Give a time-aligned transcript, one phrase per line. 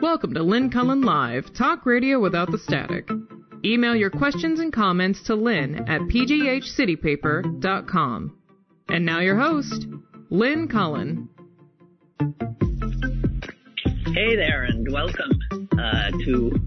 [0.00, 3.06] Welcome to Lynn Cullen Live, talk radio without the static.
[3.62, 8.38] Email your questions and comments to lynn at pghcitypaper.com.
[8.88, 9.86] And now your host,
[10.30, 11.28] Lynn Cullen.
[14.14, 15.38] Hey there, and welcome
[15.78, 16.58] uh, to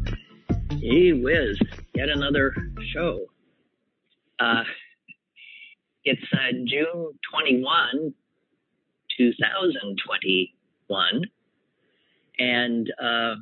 [0.70, 1.60] Gee Whiz,
[1.96, 2.54] yet another
[2.94, 3.26] show.
[4.40, 4.62] Uh,
[6.04, 8.14] it's uh, June 21,
[9.18, 11.22] 2021,
[12.38, 13.36] and uh,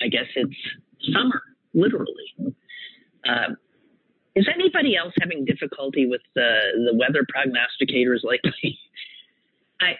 [0.00, 0.56] I guess it's
[1.12, 1.42] summer,
[1.74, 2.54] literally.
[3.28, 3.54] Uh,
[4.34, 6.60] is anybody else having difficulty with the
[6.90, 8.78] the weather prognosticators lately?
[9.80, 9.96] I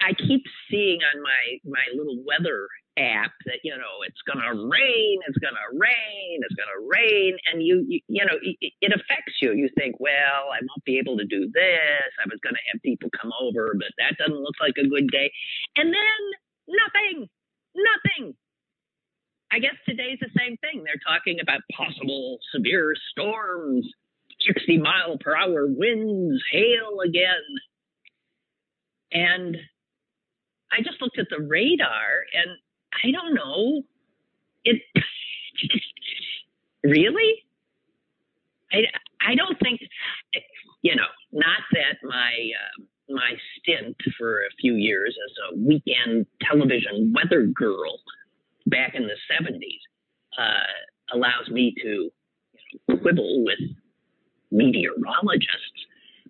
[0.00, 5.18] I keep seeing on my my little weather app that you know it's to rain,
[5.26, 9.52] it's to rain, it's to rain, and you, you you know it, it affects you.
[9.52, 12.10] You think, well, I won't be able to do this.
[12.18, 15.32] I was to have people come over, but that doesn't look like a good day.
[15.76, 16.20] And then
[16.70, 17.28] nothing,
[17.74, 18.34] nothing.
[19.52, 20.84] I guess today's the same thing.
[20.84, 23.86] They're talking about possible severe storms,
[24.46, 27.46] 60 mile per hour winds, hail again.
[29.12, 29.56] And
[30.72, 32.50] I just looked at the radar and
[33.04, 33.82] I don't know.
[34.64, 34.82] It
[36.84, 37.42] really?
[38.72, 38.78] I,
[39.20, 39.80] I don't think,
[40.82, 46.26] you know, not that my uh, my stint for a few years as a weekend
[46.42, 48.00] television weather girl
[48.66, 49.80] back in the 70s
[50.38, 52.10] uh, allows me to
[53.00, 53.58] quibble with
[54.50, 55.86] meteorologists.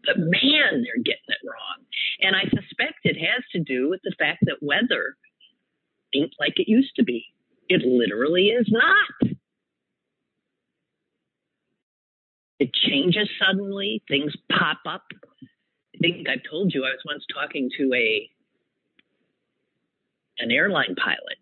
[0.06, 1.84] But man, they're getting it wrong.
[2.22, 5.16] And I suspect it has to do with the fact that weather
[6.14, 7.24] ain't like it used to be.
[7.68, 9.30] It literally is not.
[12.58, 15.04] It changes suddenly, things pop up.
[16.00, 18.30] Think I've told you I was once talking to a
[20.38, 21.38] an airline pilot,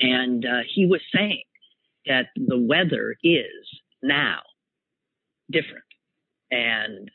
[0.00, 1.42] and uh, he was saying
[2.06, 3.50] that the weather is
[4.02, 4.40] now
[5.50, 5.84] different,
[6.50, 7.10] and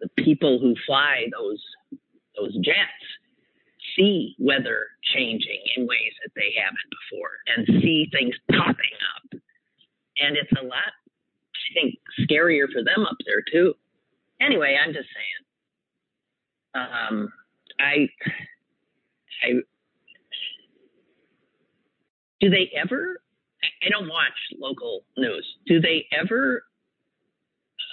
[0.00, 1.62] the people who fly those
[2.36, 3.06] those jets
[3.96, 9.40] see weather changing in ways that they haven't before and see things popping up.
[10.18, 10.92] And it's a lot,
[11.54, 13.74] I think, scarier for them up there too.
[14.40, 15.46] Anyway, I'm just saying.
[16.74, 17.32] Um,
[17.80, 18.08] I,
[19.44, 19.60] I,
[22.40, 23.20] do they ever?
[23.82, 25.46] I don't watch local news.
[25.66, 26.62] Do they ever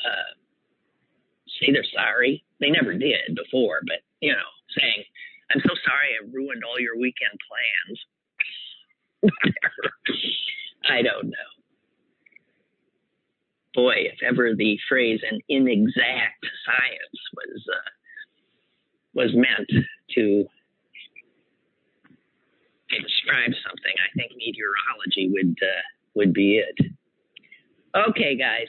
[0.05, 0.33] uh,
[1.59, 2.43] say they're sorry?
[2.59, 5.03] They never did before, but you know, saying
[5.51, 9.33] I'm so sorry I ruined all your weekend plans.
[10.89, 11.52] I don't know.
[13.73, 17.89] Boy, if ever the phrase "an inexact science" was uh,
[19.13, 19.69] was meant
[20.15, 20.45] to
[22.89, 25.81] describe something, I think meteorology would uh,
[26.15, 26.93] would be it.
[27.95, 28.67] Okay, guys,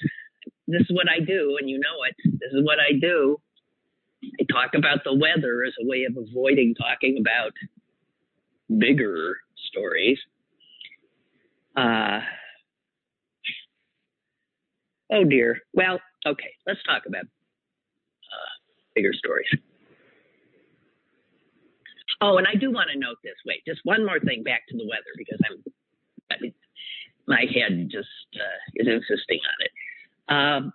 [0.67, 2.17] this is what I do, and you know it.
[2.41, 3.39] This is what I do.
[4.41, 7.53] I talk about the weather as a way of avoiding talking about
[8.79, 9.37] bigger
[9.71, 10.19] stories.
[11.77, 12.21] Uh,
[15.13, 15.59] oh dear.
[15.73, 18.53] Well, okay, let's talk about uh,
[18.95, 19.49] bigger stories.
[22.21, 23.35] Oh, and I do want to note this.
[23.45, 25.63] Wait, just one more thing back to the weather because I'm,
[26.31, 26.55] I mean,
[27.27, 29.73] my head just uh, is insisting on it.
[30.29, 30.73] Um,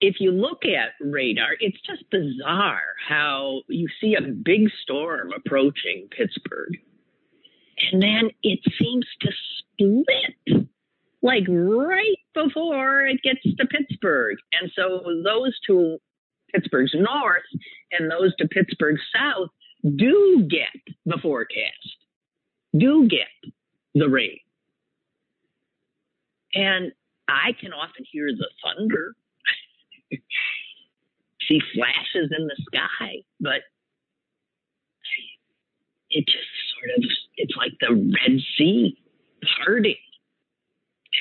[0.00, 6.08] if you look at radar, it's just bizarre how you see a big storm approaching
[6.10, 6.76] Pittsburgh,
[7.92, 10.66] and then it seems to split
[11.22, 14.36] like right before it gets to Pittsburgh.
[14.60, 15.98] And so those to
[16.52, 17.42] Pittsburgh's north
[17.92, 19.48] and those to Pittsburgh south
[19.96, 21.96] do get the forecast,
[22.76, 23.52] do get
[23.94, 24.38] the rain.
[26.54, 26.92] And
[27.28, 29.14] I can often hear the thunder
[31.48, 33.62] see flashes in the sky, but
[36.10, 36.46] it just
[36.76, 37.04] sort of
[37.36, 38.98] it's like the Red Sea
[39.64, 39.96] parting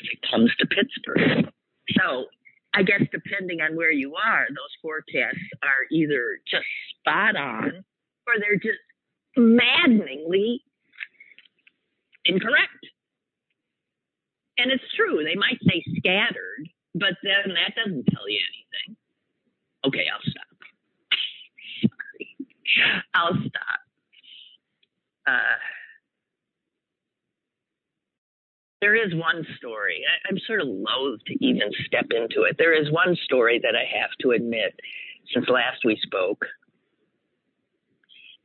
[0.02, 1.52] if it comes to Pittsburgh.
[1.98, 2.26] So
[2.74, 6.66] I guess depending on where you are, those forecasts are either just
[7.00, 7.84] spot on
[8.28, 8.80] or they're just
[9.36, 10.64] maddeningly
[12.26, 12.86] incorrect.
[14.58, 18.98] And it's true, they might say scattered, but then that doesn't tell you anything.
[19.86, 20.46] Okay, I'll stop.
[21.82, 22.38] Sorry.
[23.16, 23.80] I'll stop.
[25.26, 25.58] Uh,
[28.82, 30.04] there is one story.
[30.08, 32.56] I, I'm sort of loath to even step into it.
[32.58, 34.80] There is one story that I have to admit
[35.34, 36.46] since last we spoke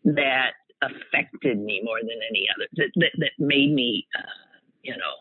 [0.05, 0.53] that
[0.83, 4.23] affected me more than any other, that, that, that made me, uh,
[4.83, 5.15] you know,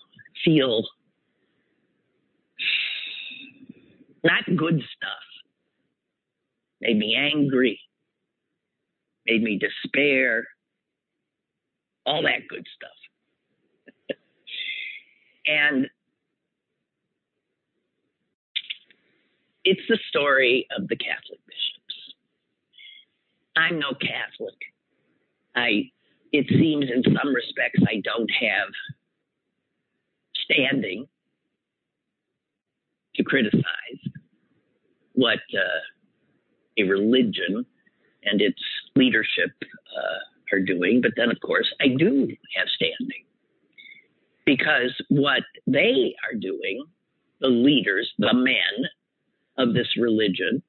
[0.44, 0.84] feel
[4.24, 5.26] not good stuff,
[6.82, 7.80] made me angry,
[9.26, 10.46] made me despair,
[12.06, 13.05] all that good stuff.
[15.48, 15.88] And
[19.64, 22.16] it's the story of the Catholic bishops.
[23.56, 24.58] I'm no Catholic.
[25.56, 25.92] I
[26.32, 28.70] it seems in some respects I don't have
[30.44, 31.08] standing
[33.16, 33.64] to criticize
[35.14, 35.82] what uh,
[36.78, 37.66] a religion
[38.24, 38.62] and its
[38.96, 41.02] leadership uh, are doing.
[41.02, 42.28] But then, of course, I do
[42.58, 43.25] have standing
[44.46, 46.86] because what they are doing,
[47.42, 48.90] the leaders, the men
[49.58, 50.62] of this religion,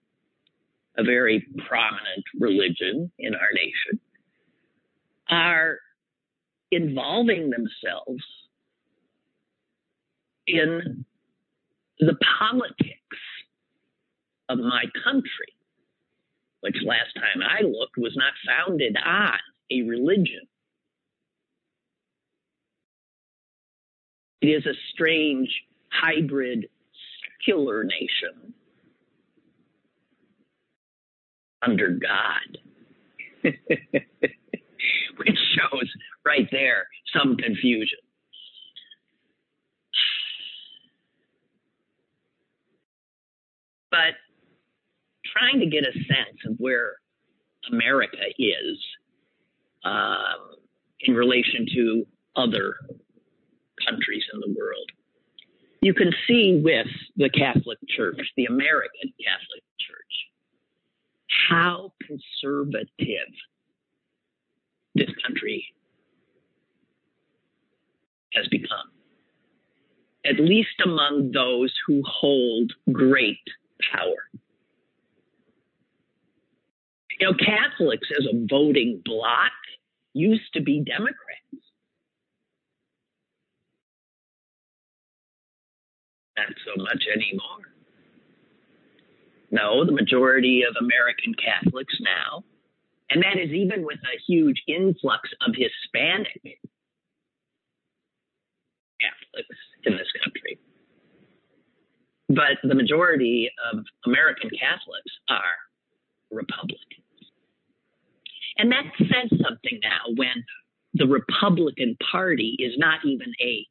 [0.96, 4.00] a very prominent religion in our nation,
[5.28, 5.78] are
[6.70, 8.24] involving themselves
[10.46, 11.04] in
[11.98, 12.92] the politics
[14.48, 15.54] of my country,
[16.60, 19.38] which last time I looked was not founded on
[19.70, 20.46] a religion.
[24.46, 25.48] It is a strange
[25.90, 26.68] hybrid
[27.40, 28.54] secular nation
[31.62, 32.58] under God.
[35.16, 35.90] Which shows
[36.24, 37.98] right there some confusion.
[43.90, 44.14] But
[45.24, 46.92] trying to get a sense of where
[47.72, 48.78] America is
[49.84, 50.54] um,
[51.00, 52.06] in relation to
[52.36, 52.76] other
[53.86, 54.90] countries in the world.
[55.82, 59.96] You can see with the Catholic Church, the American Catholic Church,
[61.48, 63.32] how conservative
[64.94, 65.64] this country
[68.34, 68.90] has become,
[70.24, 73.38] at least among those who hold great
[73.92, 74.40] power.
[77.18, 79.52] You know, Catholics as a voting bloc
[80.12, 81.65] used to be Democrats.
[86.36, 87.72] Not so much anymore.
[89.50, 92.44] No, the majority of American Catholics now,
[93.10, 96.40] and that is even with a huge influx of Hispanic
[99.00, 100.58] Catholics in this country.
[102.28, 105.56] But the majority of American Catholics are
[106.30, 107.04] Republicans.
[108.58, 110.44] And that says something now when
[110.94, 113.66] the Republican Party is not even a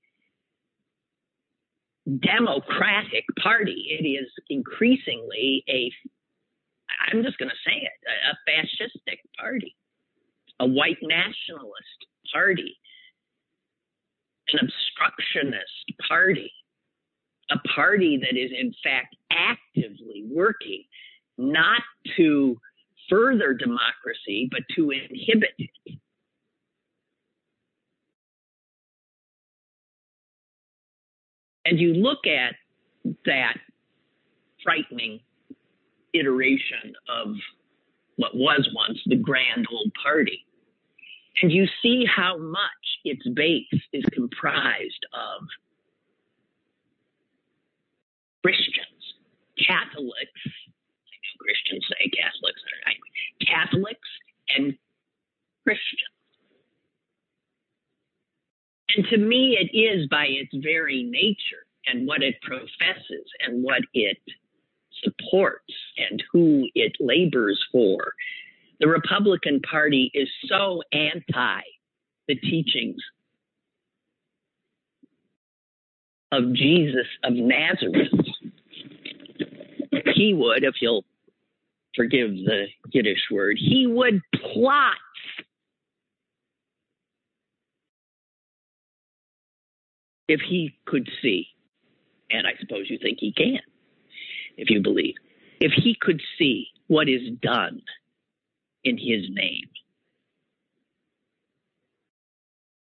[2.20, 3.98] democratic party.
[4.00, 5.92] It is increasingly a,
[7.12, 7.92] I'm just going to say it,
[8.30, 9.76] a fascistic party,
[10.60, 12.78] a white nationalist party,
[14.54, 16.52] an obstructionist party,
[17.52, 20.84] a party that is in fact actively working
[21.38, 21.82] not
[22.18, 22.58] to
[23.10, 26.00] further democracy, but to inhibit it.
[31.66, 32.56] And you look at
[33.26, 33.58] that
[34.64, 35.20] frightening
[36.14, 37.36] iteration of
[38.16, 40.46] what was once the grand old party.
[41.42, 42.62] And you see how much
[43.04, 45.48] its base is comprised of
[48.44, 49.16] Christians,
[49.68, 50.42] Catholics,
[51.46, 52.62] Christians say Catholics?
[53.46, 54.10] Catholics
[54.58, 54.78] and
[55.64, 56.15] Christians.
[58.96, 63.82] And to me, it is by its very nature and what it professes and what
[63.94, 64.18] it
[65.04, 68.14] supports and who it labors for.
[68.80, 71.62] The Republican Party is so anti
[72.28, 72.98] the teachings
[76.32, 78.12] of Jesus of Nazareth.
[80.16, 81.06] He would, if you'll
[81.96, 84.94] forgive the Yiddish word, he would plotz
[90.28, 91.48] if he could see,
[92.30, 93.60] and I suppose you think he can,
[94.58, 95.16] if you believe,
[95.60, 97.82] if he could see what is done
[98.84, 99.70] in his name.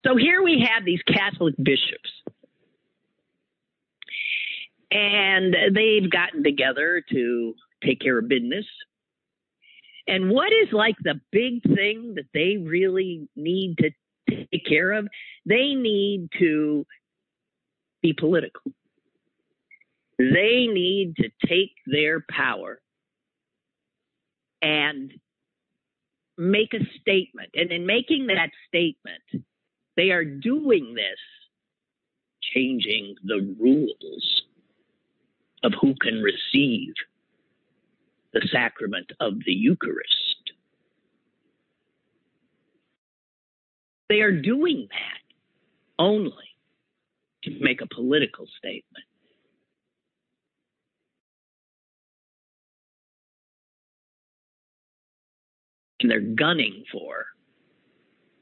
[0.07, 2.11] So here we have these Catholic bishops,
[4.91, 7.55] and they've gotten together to
[7.85, 8.65] take care of business.
[10.07, 13.91] And what is like the big thing that they really need to
[14.29, 15.07] take care of?
[15.47, 16.87] They need to
[18.03, 18.73] be political.
[20.19, 22.81] They need to take their power
[24.63, 25.13] and
[26.37, 27.51] make a statement.
[27.55, 29.45] And in making that statement,
[29.97, 31.19] they are doing this,
[32.55, 34.43] changing the rules
[35.63, 36.95] of who can receive
[38.33, 40.53] the sacrament of the Eucharist.
[44.09, 46.50] They are doing that only
[47.45, 49.05] to make a political statement.
[56.01, 57.27] And they're gunning for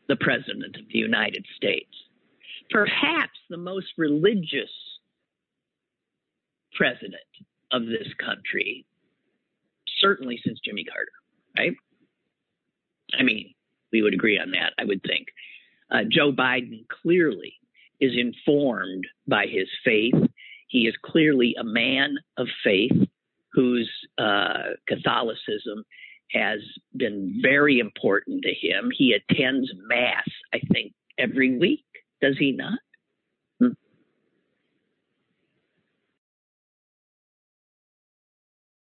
[0.08, 1.90] the President of the United States.
[2.70, 4.70] Perhaps the most religious
[6.74, 7.14] president
[7.72, 8.86] of this country,
[10.00, 11.10] certainly since Jimmy Carter,
[11.56, 11.74] right?
[13.18, 13.54] I mean,
[13.92, 15.28] we would agree on that, I would think.
[15.90, 17.57] Uh, Joe Biden clearly
[18.00, 20.14] is informed by his faith.
[20.68, 22.92] He is clearly a man of faith
[23.52, 25.84] whose uh, Catholicism
[26.32, 26.60] has
[26.94, 28.90] been very important to him.
[28.96, 31.84] He attends Mass, I think, every week.
[32.20, 32.78] Does he not?
[33.58, 33.72] Hmm.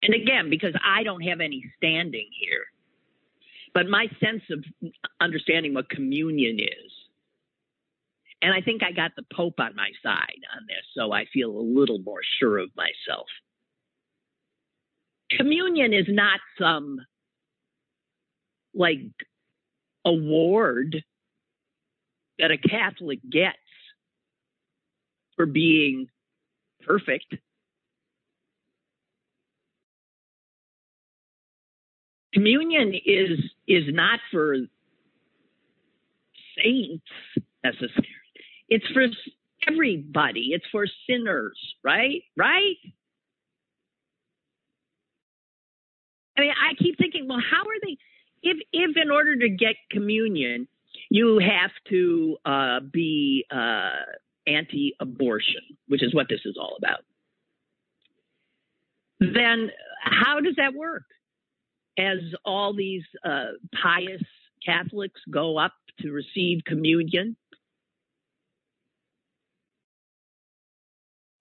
[0.03, 2.65] And again, because I don't have any standing here,
[3.73, 4.63] but my sense of
[5.21, 6.91] understanding what communion is
[8.41, 11.49] and I think I got the Pope on my side on this, so I feel
[11.51, 13.27] a little more sure of myself.
[15.31, 16.99] Communion is not some
[18.73, 18.99] like
[20.05, 21.03] award
[22.39, 23.57] that a Catholic gets
[25.35, 26.07] for being
[26.85, 27.35] perfect.
[32.33, 34.55] Communion is is not for
[36.55, 37.05] saints
[37.63, 38.18] necessarily.
[38.69, 39.05] It's for
[39.67, 40.49] everybody.
[40.51, 42.21] It's for sinners, right?
[42.37, 42.75] Right?
[46.37, 47.97] I mean, I keep thinking, well, how are they?
[48.41, 50.67] If if in order to get communion,
[51.09, 53.89] you have to uh, be uh,
[54.47, 57.03] anti-abortion, which is what this is all about,
[59.19, 59.69] then
[60.01, 61.03] how does that work?
[61.97, 63.47] As all these uh,
[63.83, 64.23] pious
[64.65, 67.35] Catholics go up to receive communion,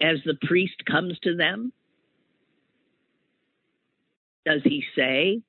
[0.00, 1.72] as the priest comes to them?
[4.46, 5.42] Does he say,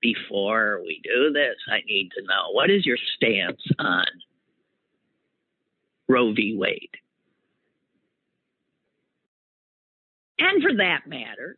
[0.00, 4.04] before we do this, I need to know what is your stance on
[6.08, 6.54] Roe v.
[6.56, 6.90] Wade?
[10.38, 11.56] And for that matter,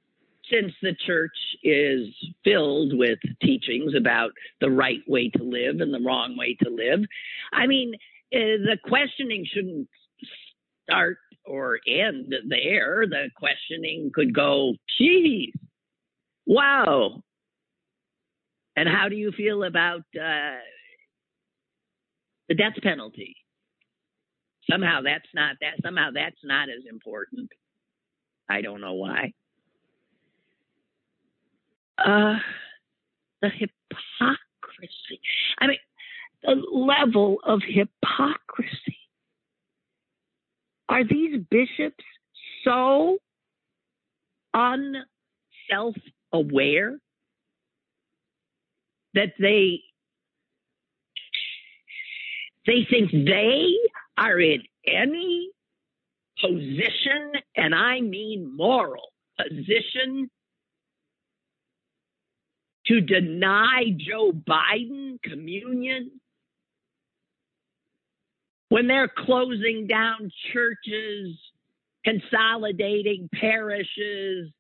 [0.50, 2.06] since the church is
[2.45, 4.30] filled with teachings about
[4.61, 7.00] the right way to live and the wrong way to live,
[7.52, 7.95] I mean,
[8.33, 9.88] uh, the questioning shouldn't
[10.88, 13.07] start or end there.
[13.09, 15.52] The questioning could go, geez,
[16.47, 17.23] wow.
[18.76, 20.59] And how do you feel about uh,
[22.49, 23.37] the death penalty?
[24.71, 25.75] Somehow that's not that.
[25.83, 27.50] Somehow that's not as important.
[28.49, 29.33] I don't know why.
[31.99, 32.35] Uh,
[33.40, 35.21] the hypocrisy.
[35.59, 35.78] I mean,
[36.43, 38.96] the level of hypocrisy.
[40.88, 42.05] Are these bishops
[42.64, 43.19] so
[44.55, 45.97] unself
[46.33, 46.99] aware
[49.14, 49.81] that they
[52.66, 53.73] they think they
[54.19, 55.50] are in any
[56.40, 60.31] position, and I mean moral position,
[62.87, 66.21] to deny Joe Biden communion
[68.68, 71.38] when they're closing down churches,
[72.04, 74.50] consolidating parishes,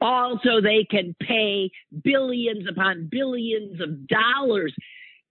[0.00, 1.70] also they can pay
[2.04, 4.74] billions upon billions of dollars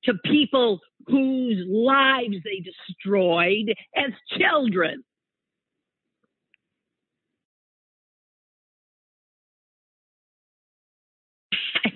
[0.05, 5.03] to people whose lives they destroyed as children.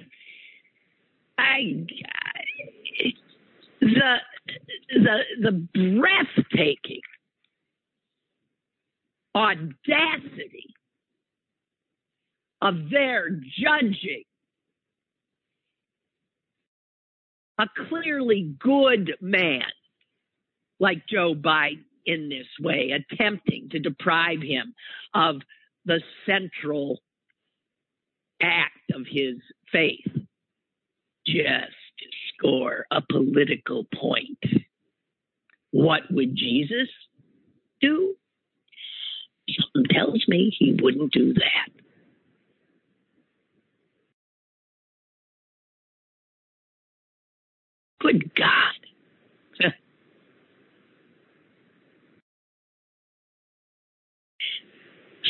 [1.37, 3.13] I, I
[3.81, 4.17] the
[4.89, 7.01] the the breathtaking
[9.35, 10.73] audacity
[12.61, 14.23] of their judging
[17.59, 19.63] a clearly good man
[20.79, 24.73] like Joe Biden in this way, attempting to deprive him
[25.13, 25.41] of
[25.85, 27.01] the central
[28.41, 29.35] act of his
[29.71, 30.07] faith.
[31.27, 31.75] Just
[32.33, 34.39] score a political point.
[35.71, 36.89] What would Jesus
[37.81, 38.15] do?
[39.49, 41.69] Something tells me he wouldn't do that.
[47.99, 48.75] Good God.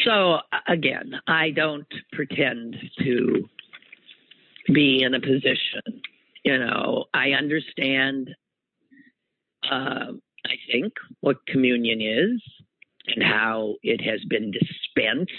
[0.03, 3.49] so, again, I don't pretend to
[4.73, 6.01] be in a position,
[6.43, 8.29] you know, I understand,
[9.69, 10.12] uh,
[10.46, 12.41] I think, what communion is
[13.08, 15.34] and how it has been dispensed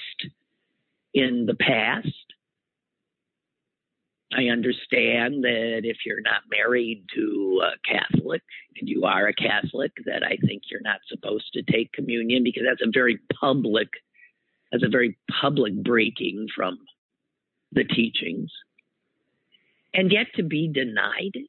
[1.14, 2.08] in the past.
[4.32, 8.42] I understand that if you're not married to a Catholic
[8.78, 12.62] and you are a Catholic, that I think you're not supposed to take communion because
[12.68, 13.88] that's a very public,
[14.70, 16.78] that's a very public breaking from
[17.72, 18.50] the teachings.
[19.92, 21.48] And yet to be denied it.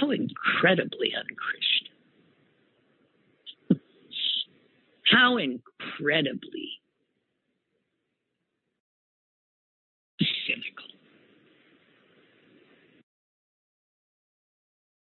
[0.00, 1.88] How incredibly unchristian.
[5.04, 6.70] How incredibly
[10.46, 10.86] cynical.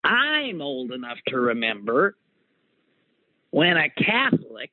[0.03, 2.15] I'm old enough to remember
[3.51, 4.71] when a Catholic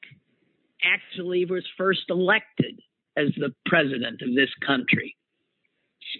[0.82, 2.80] actually was first elected
[3.16, 5.16] as the president of this country.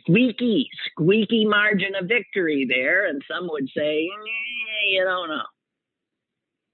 [0.01, 4.09] Squeaky, squeaky margin of victory there, and some would say,
[4.91, 5.43] you don't know.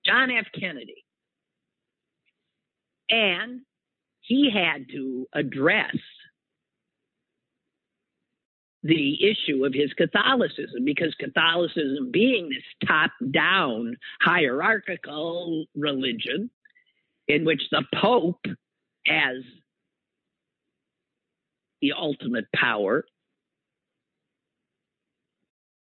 [0.04, 0.46] John F.
[0.58, 1.04] Kennedy.
[3.10, 3.60] And
[4.20, 5.96] he had to address
[8.82, 16.50] the issue of his Catholicism because Catholicism, being this top down hierarchical religion
[17.28, 18.44] in which the Pope
[19.06, 19.44] has
[21.82, 23.04] the ultimate power.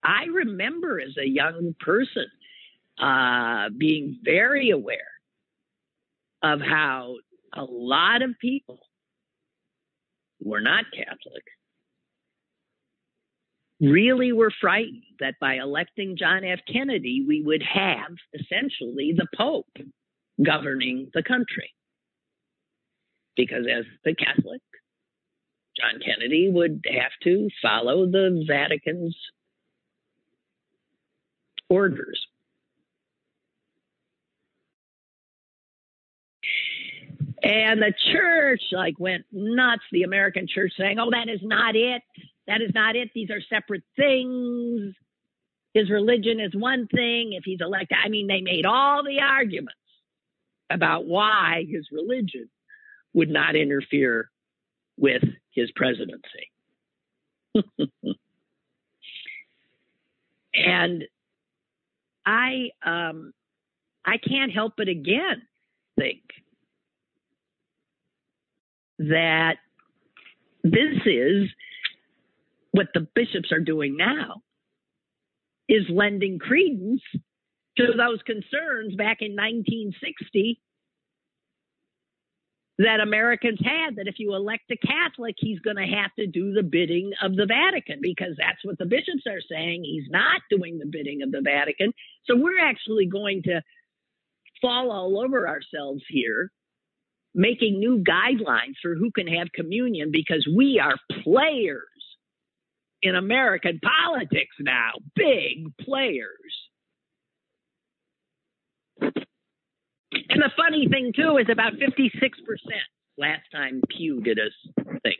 [0.02, 2.26] I remember as a young person
[2.98, 4.98] uh, being very aware
[6.42, 7.16] of how
[7.54, 8.80] a lot of people
[10.42, 11.44] were not Catholic
[13.80, 16.60] really were frightened that by electing John F.
[16.70, 19.76] Kennedy, we would have essentially the Pope
[20.44, 21.72] governing the country.
[23.36, 24.60] Because as the Catholic,
[25.76, 29.16] John Kennedy would have to follow the Vatican's
[31.68, 32.26] orders.
[37.42, 42.02] And the church like went nuts, the American church saying, oh, that is not it.
[42.46, 43.10] That is not it.
[43.14, 44.94] These are separate things.
[45.72, 47.32] His religion is one thing.
[47.32, 49.74] If he's elected, I mean, they made all the arguments
[50.68, 52.50] about why his religion
[53.14, 54.30] would not interfere
[54.98, 56.50] with his presidency.
[60.54, 61.04] and
[62.24, 63.32] I um,
[64.04, 65.42] I can't help but again
[65.98, 66.22] think
[68.98, 69.56] that
[70.62, 71.48] this is
[72.72, 74.42] what the bishops are doing now
[75.68, 77.02] is lending credence
[77.76, 80.60] to those concerns back in 1960
[82.80, 86.54] that Americans had that if you elect a Catholic, he's going to have to do
[86.54, 89.84] the bidding of the Vatican because that's what the bishops are saying.
[89.84, 91.92] He's not doing the bidding of the Vatican.
[92.24, 93.60] So we're actually going to
[94.62, 96.50] fall all over ourselves here,
[97.34, 101.84] making new guidelines for who can have communion because we are players
[103.02, 106.28] in American politics now, big players.
[110.28, 112.10] And the funny thing, too, is about 56%,
[113.18, 115.16] last time Pew did a thing,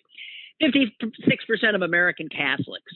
[0.63, 2.93] 56% of American Catholics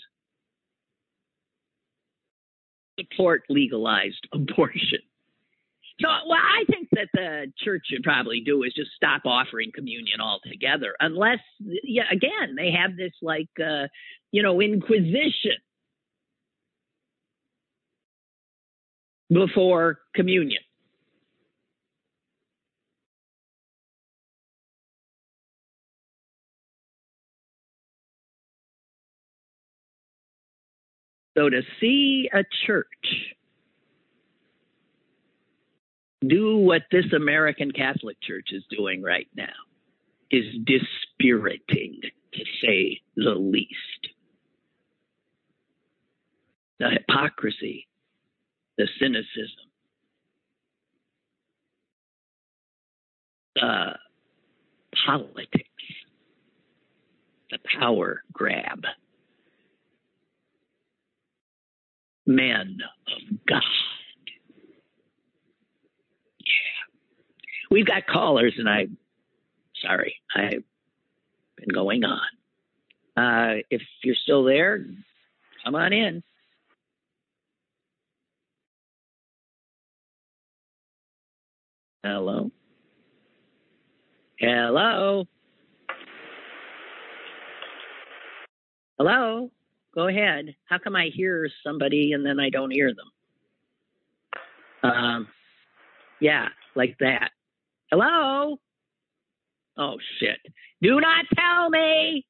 [2.98, 5.00] support legalized abortion.
[6.00, 10.20] So, what I think that the church should probably do is just stop offering communion
[10.20, 13.86] altogether, unless, yeah, again, they have this like, uh,
[14.32, 15.58] you know, inquisition
[19.30, 20.62] before communion.
[31.36, 33.34] So to see a church
[36.26, 39.52] do what this American Catholic Church is doing right now
[40.30, 42.00] is dispiriting,
[42.32, 43.70] to say the least.
[46.80, 47.86] The hypocrisy,
[48.76, 49.70] the cynicism,
[53.54, 53.92] the
[55.06, 55.68] politics,
[57.50, 58.84] the power grab.
[62.26, 63.62] Men of God.
[66.40, 66.84] Yeah.
[67.70, 68.96] We've got callers, and I'm
[69.82, 70.64] sorry, I've
[71.56, 72.20] been going on.
[73.16, 74.84] Uh, if you're still there,
[75.64, 76.22] come on in.
[82.02, 82.50] Hello.
[84.38, 85.24] Hello.
[88.98, 89.50] Hello.
[89.94, 90.54] Go ahead.
[90.64, 94.92] How come I hear somebody and then I don't hear them?
[94.92, 95.28] Um,
[96.20, 97.30] yeah, like that.
[97.90, 98.58] Hello.
[99.76, 100.38] Oh shit!
[100.82, 102.26] Do not tell me.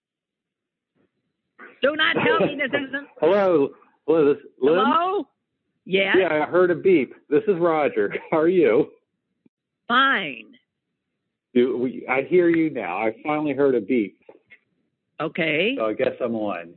[1.82, 3.08] Do not tell me this isn't.
[3.20, 3.70] Hello.
[4.06, 4.34] Hello.
[4.34, 4.74] This Lynn?
[4.76, 5.26] Hello.
[5.84, 6.12] Yeah.
[6.16, 7.14] Yeah, I heard a beep.
[7.28, 8.14] This is Roger.
[8.30, 8.90] How are you?
[9.88, 10.56] Fine.
[11.54, 12.96] Do we, I hear you now.
[12.96, 14.18] I finally heard a beep.
[15.20, 15.74] Okay.
[15.76, 16.74] So I guess I'm on.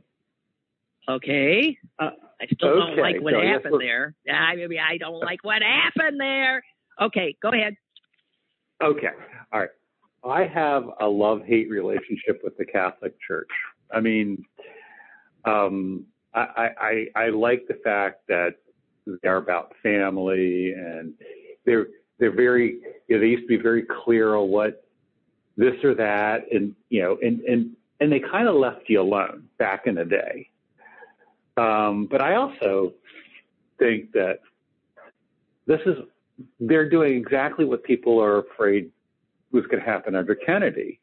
[1.08, 1.76] Okay.
[1.98, 4.14] Uh, I still don't like what so happened we're- there.
[4.34, 6.62] I mean, I don't like what happened there.
[7.00, 7.76] Okay, go ahead.
[8.82, 9.10] Okay.
[9.52, 9.70] All right.
[10.24, 13.48] I have a love hate relationship with the Catholic Church.
[13.92, 14.44] I mean,
[15.44, 18.56] um, I, I, I I like the fact that
[19.22, 21.14] they're about family and
[21.64, 21.86] they're
[22.18, 24.84] they're very you know, they used to be very clear on what
[25.56, 29.48] this or that and you know and and and they kind of left you alone
[29.58, 30.50] back in the day.
[31.58, 32.92] Um, but I also
[33.78, 34.40] think that
[35.66, 35.96] this is
[36.60, 38.90] they're doing exactly what people are afraid
[39.52, 41.00] was going to happen under Kennedy.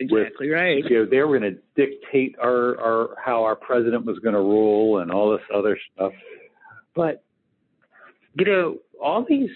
[0.00, 0.84] Exactly right.
[0.84, 4.40] You know, they were going to dictate our, our how our president was going to
[4.40, 6.12] rule and all this other stuff.
[6.94, 7.22] But
[8.36, 9.50] you know, all these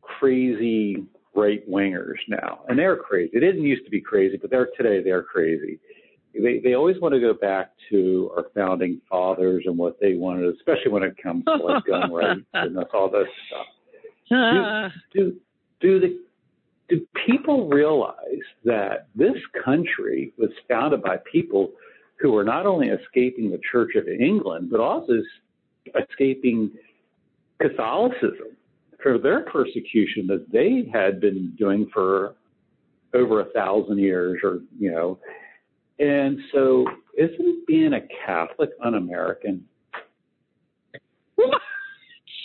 [0.00, 3.30] crazy right wingers now, and they're crazy.
[3.32, 5.78] They didn't used to be crazy, but they're today they're crazy.
[6.34, 10.54] They they always want to go back to our founding fathers and what they wanted,
[10.54, 13.66] especially when it comes to like gun rights and all this stuff.
[14.32, 15.36] Ah, do
[15.80, 16.18] do the
[16.88, 18.16] do people realize
[18.64, 21.72] that this country was founded by people
[22.18, 25.14] who were not only escaping the Church of England but also
[26.10, 26.70] escaping
[27.60, 28.56] Catholicism
[29.02, 32.34] for their persecution that they had been doing for
[33.14, 35.18] over a thousand years or you know
[35.98, 39.64] and so isn't being a Catholic un-American?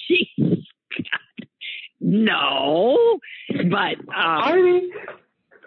[0.09, 1.47] Jeez, God.
[1.99, 4.91] No, but um, I mean,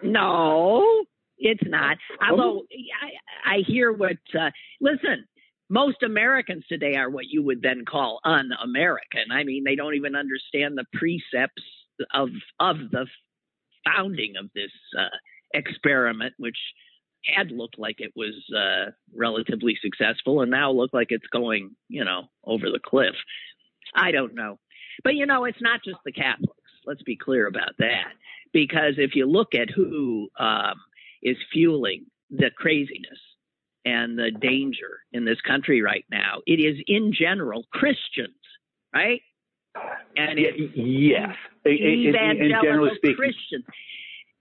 [0.03, 1.03] No,
[1.37, 1.97] it's not.
[2.27, 2.63] Although
[3.45, 4.17] I, I hear what.
[4.37, 5.25] Uh, listen,
[5.69, 9.31] most Americans today are what you would then call un-American.
[9.31, 11.63] I mean, they don't even understand the precepts
[12.13, 13.05] of of the
[13.85, 15.15] founding of this uh,
[15.53, 16.57] experiment, which
[17.25, 22.03] had looked like it was uh, relatively successful, and now look like it's going, you
[22.05, 23.15] know, over the cliff.
[23.95, 24.57] I don't know,
[25.03, 26.55] but you know, it's not just the Catholics.
[26.85, 28.13] Let's be clear about that
[28.53, 30.75] because if you look at who um,
[31.21, 33.19] is fueling the craziness
[33.85, 38.35] and the danger in this country right now, it is in general Christians,
[38.93, 39.21] right?
[40.17, 43.65] And it, yes, and, and- and- and evangelical generally speaking, Christians,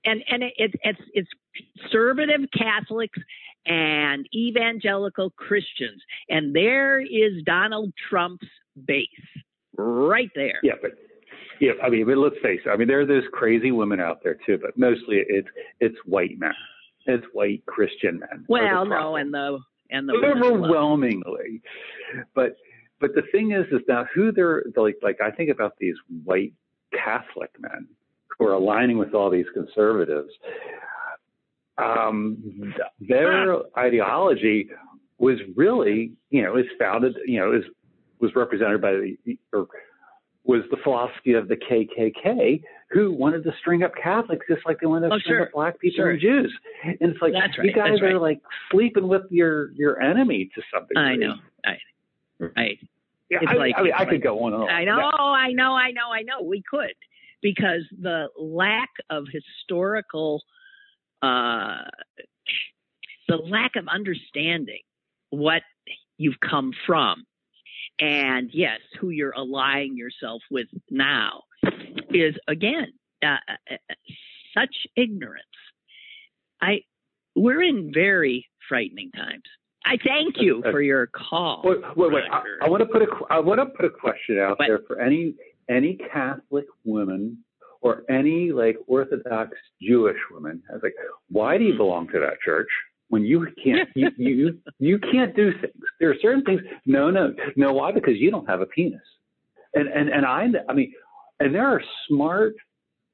[0.04, 1.30] and and it, it, it's it's
[1.78, 3.18] conservative Catholics
[3.66, 8.46] and evangelical Christians, and there is Donald Trump's
[8.86, 9.08] base
[9.76, 10.60] right there.
[10.62, 10.92] Yeah, but
[11.60, 12.70] yeah, I mean, but let's face it.
[12.70, 15.48] I mean, there are those crazy women out there too, but mostly it's
[15.80, 16.54] it's white men,
[17.06, 18.44] it's white Christian men.
[18.48, 19.58] Well, no, and the
[19.90, 21.60] and the overwhelmingly,
[22.34, 22.56] but
[23.00, 26.54] but the thing is, is now who they're like like I think about these white
[26.92, 27.88] Catholic men
[28.40, 30.30] who are aligning with all these conservatives.
[31.78, 34.68] Um, their ideology
[35.18, 37.64] was really, you know, is founded, you know, is
[38.18, 39.16] was represented by the
[39.52, 39.66] or
[40.44, 44.86] was the philosophy of the KKK, who wanted to string up Catholics just like they
[44.86, 45.42] wanted to Oh, string sure.
[45.46, 46.10] up black people Sure.
[46.10, 46.52] and Jews.
[46.82, 48.20] And it's like That's you guys That's are right.
[48.20, 51.02] like sleeping with your your enemy to some degree.
[51.02, 51.78] I know, I,
[52.56, 52.78] right.
[53.30, 54.68] Yeah, It's I, like- I mean, I like- could go on and on.
[54.70, 55.04] I know, Yeah.
[55.14, 56.42] I know, I know, I know.
[56.42, 56.92] We could
[57.42, 60.42] because the lack of historical,
[61.22, 61.82] uh,
[63.28, 64.80] the lack of understanding
[65.30, 65.62] what
[66.18, 67.24] you've come from,
[68.00, 71.42] and yes, who you're allying yourself with now,
[72.10, 73.94] is again uh, uh, uh,
[74.56, 75.44] such ignorance.
[76.60, 76.80] I
[77.36, 79.42] we're in very frightening times.
[79.84, 81.62] I thank you for your call.
[81.64, 82.24] Wait, wait, wait.
[82.30, 84.80] I, I want to put a I want to put a question out But- there
[84.86, 85.34] for any
[85.70, 87.38] any Catholic woman
[87.80, 90.62] or any like Orthodox Jewish woman.
[90.68, 90.94] I was like,
[91.30, 92.68] why do you belong to that church
[93.08, 95.72] when you can't you you you can't do things?
[95.98, 96.60] There are certain things.
[96.84, 97.72] No, no, no.
[97.72, 97.92] Why?
[97.92, 99.00] Because you don't have a penis.
[99.74, 100.92] And and and I I mean,
[101.38, 102.54] and there are smart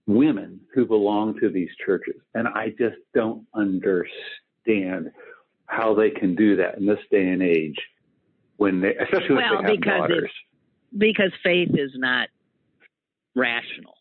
[0.07, 5.11] women who belong to these churches, and I just don't understand
[5.67, 7.77] how they can do that in this day and age
[8.57, 10.31] when they, especially when well, they have because daughters.
[10.97, 12.29] Because faith is not
[13.37, 13.95] rational.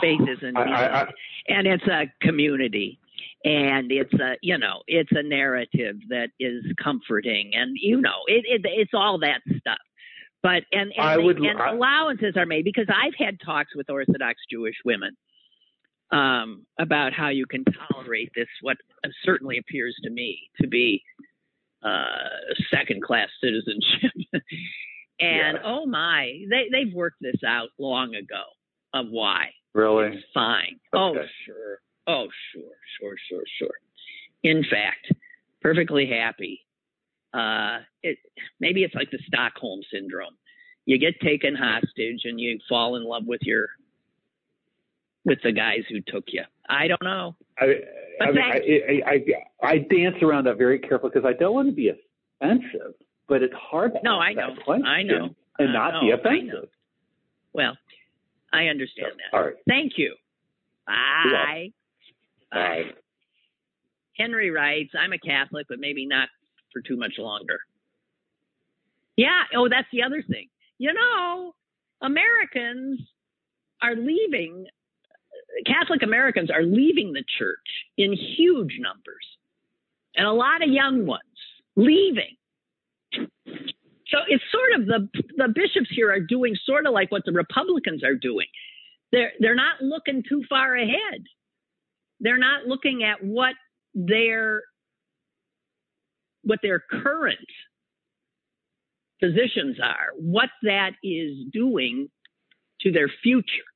[0.00, 1.08] Faith isn't, I, I, I,
[1.48, 2.98] and it's a community,
[3.44, 8.44] and it's a you know it's a narrative that is comforting, and you know it,
[8.48, 9.78] it it's all that stuff.
[10.42, 13.76] But and and, I they, would- and I- allowances are made because I've had talks
[13.76, 15.16] with Orthodox Jewish women
[16.10, 18.76] um, about how you can tolerate this, what
[19.24, 21.02] certainly appears to me to be
[21.84, 22.04] uh,
[22.72, 24.10] second class citizenship.
[25.20, 25.62] and Yes.
[25.64, 28.42] oh my, they, they've worked this out long ago
[28.92, 29.50] of why.
[29.74, 30.16] really?
[30.16, 30.78] It's fine.
[30.92, 31.78] Oh, sure.
[32.06, 32.62] Oh, sure,
[33.00, 33.74] sure, sure, sure.
[34.42, 35.12] In fact,
[35.62, 36.60] perfectly happy.
[37.32, 38.18] Uh, it
[38.60, 40.34] maybe it's like the Stockholm syndrome.
[40.86, 43.66] You get taken hostage and you fall in love with your
[45.24, 46.42] with the guys who took you.
[46.68, 47.34] I don't know.
[47.58, 47.64] I,
[48.20, 51.68] I, mean, I, I, I, I dance around that very carefully because I don't want
[51.68, 51.90] to be
[52.40, 52.94] offensive,
[53.28, 54.54] but it's hard to No, I know.
[54.64, 55.34] question I know.
[55.58, 56.68] and not be I offensive.
[57.52, 57.76] Well,
[58.52, 59.36] I understand that.
[59.36, 59.54] All right.
[59.68, 60.14] Thank you.
[60.86, 61.70] Bye.
[62.52, 62.82] Bye.
[64.18, 66.28] Henry writes, I'm a Catholic, but maybe not
[66.72, 67.58] for too much longer.
[69.16, 69.42] Yeah.
[69.56, 70.48] Oh, that's the other thing.
[70.78, 71.54] You know,
[72.02, 73.00] Americans
[73.82, 74.66] are leaving,
[75.66, 77.58] Catholic Americans are leaving the church
[77.96, 79.24] in huge numbers,
[80.16, 81.22] and a lot of young ones
[81.76, 82.36] leaving.
[84.14, 87.32] So it's sort of the the bishops here are doing sort of like what the
[87.32, 88.46] Republicans are doing.
[89.10, 91.24] They're they're not looking too far ahead.
[92.20, 93.54] They're not looking at what
[93.92, 94.62] their
[96.42, 97.48] what their current
[99.20, 102.08] positions are, what that is doing
[102.82, 103.66] to their future.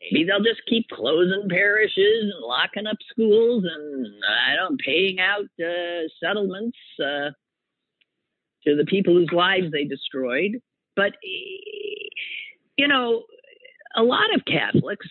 [0.00, 5.46] Maybe they'll just keep closing parishes and locking up schools and I don't paying out
[5.60, 7.30] uh, settlements uh,
[8.64, 10.52] to the people whose lives they destroyed.
[10.96, 11.12] But
[12.76, 13.22] you know,
[13.96, 15.06] a lot of Catholics,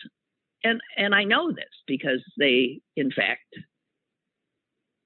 [0.64, 3.56] and and I know this because they, in fact,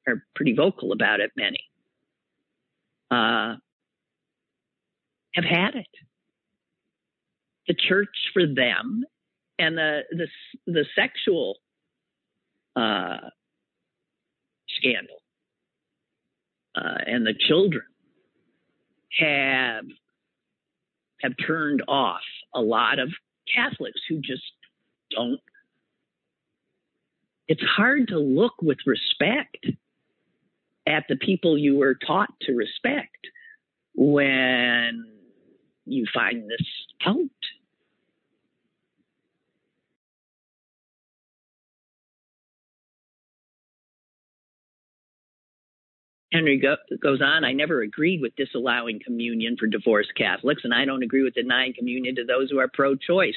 [0.08, 1.32] are pretty vocal about it.
[1.36, 1.60] Many
[3.12, 3.56] uh,
[5.34, 5.88] have had it.
[7.68, 9.04] The church for them
[9.58, 10.28] and the the
[10.68, 11.58] the sexual
[12.76, 13.30] uh,
[14.78, 15.22] scandal
[16.76, 17.86] uh, and the children
[19.18, 19.86] have
[21.22, 22.22] have turned off
[22.54, 23.10] a lot of
[23.54, 24.44] Catholics who just
[25.12, 25.40] don't.
[27.48, 29.68] It's hard to look with respect
[30.88, 33.18] at the people you were taught to respect
[33.96, 35.06] when
[35.86, 36.68] you find this
[37.06, 37.16] out.
[46.36, 50.84] Henry go, goes on, I never agreed with disallowing communion for divorced Catholics, and I
[50.84, 53.36] don't agree with denying communion to those who are pro choice.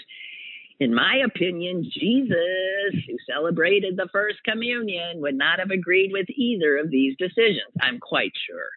[0.80, 6.76] In my opinion, Jesus, who celebrated the first communion, would not have agreed with either
[6.76, 7.72] of these decisions.
[7.80, 8.68] I'm quite sure.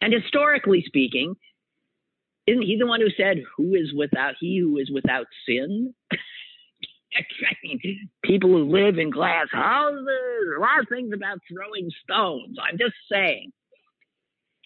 [0.00, 1.34] And historically speaking,
[2.46, 5.94] isn't he the one who said, Who is without he who is without sin?
[8.22, 10.06] People who live in glass houses,
[10.56, 12.56] a lot of things about throwing stones.
[12.62, 13.52] I'm just saying.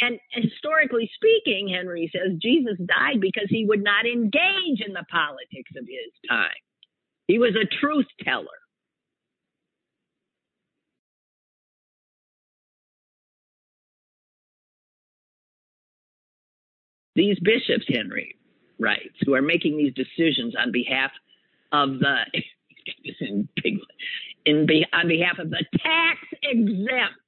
[0.01, 5.71] And historically speaking, Henry says Jesus died because he would not engage in the politics
[5.77, 6.51] of his time.
[7.29, 8.47] He was a truth teller.
[17.15, 18.37] These bishops, Henry
[18.79, 21.13] writes, who are making these decisions on behalf
[21.75, 22.17] of the
[24.47, 27.19] in be, on behalf of the tax exempt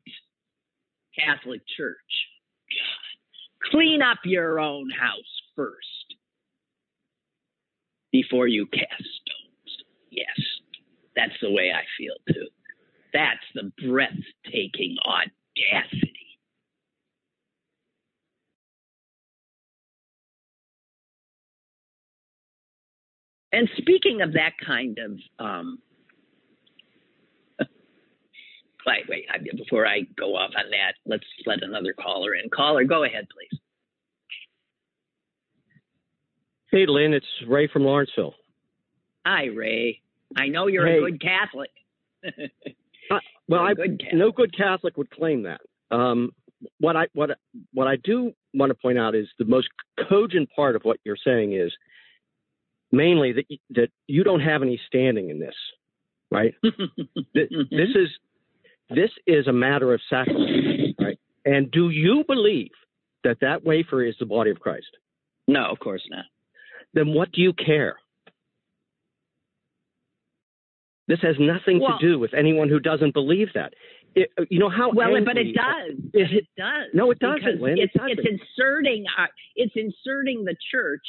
[1.18, 1.96] Catholic Church.
[3.70, 6.14] Clean up your own house first
[8.12, 9.84] before you cast stones.
[10.10, 10.38] Yes,
[11.16, 12.48] that's the way I feel too.
[13.12, 16.25] That's the breathtaking audacity.
[23.52, 25.78] And speaking of that kind of, um,
[27.60, 32.48] wait, wait, I, before I go off on that, let's let another caller in.
[32.50, 33.58] Caller, go ahead, please.
[36.70, 38.34] Hey, Lynn, it's Ray from Lawrenceville.
[39.24, 40.00] Hi, Ray.
[40.36, 40.98] I know you're Hey.
[40.98, 41.70] a good Catholic.
[43.48, 44.14] Well, You're I, good Catholic.
[44.18, 45.60] no good Catholic would claim that.
[45.92, 46.32] Um,
[46.80, 47.30] what I what
[47.72, 49.68] what I do want to point out is the most
[50.08, 51.72] cogent part of what you're saying is
[52.96, 55.54] mainly that that you don't have any standing in this,
[56.30, 56.54] right?
[57.34, 58.08] This is
[58.90, 61.18] This is a matter of sacrifice, right?
[61.44, 62.70] And do you believe
[63.24, 64.86] that that wafer is the body of Christ?
[65.48, 66.24] No, of course not.
[66.94, 67.96] Then what do you care?
[71.08, 73.74] This has nothing Well- to do with anyone who doesn't believe that.
[74.16, 75.92] It, you know how Well, but it does.
[76.14, 76.86] Is it- It does.
[76.94, 78.18] No, it doesn't, Lynn, it It's, doesn't.
[78.18, 79.04] it's inserting.
[79.18, 81.06] Uh, it's inserting the church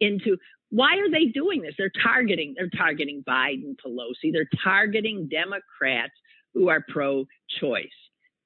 [0.00, 0.36] into.
[0.70, 1.74] Why are they doing this?
[1.78, 2.54] They're targeting.
[2.56, 4.32] They're targeting Biden, Pelosi.
[4.32, 6.12] They're targeting Democrats
[6.54, 7.86] who are pro-choice.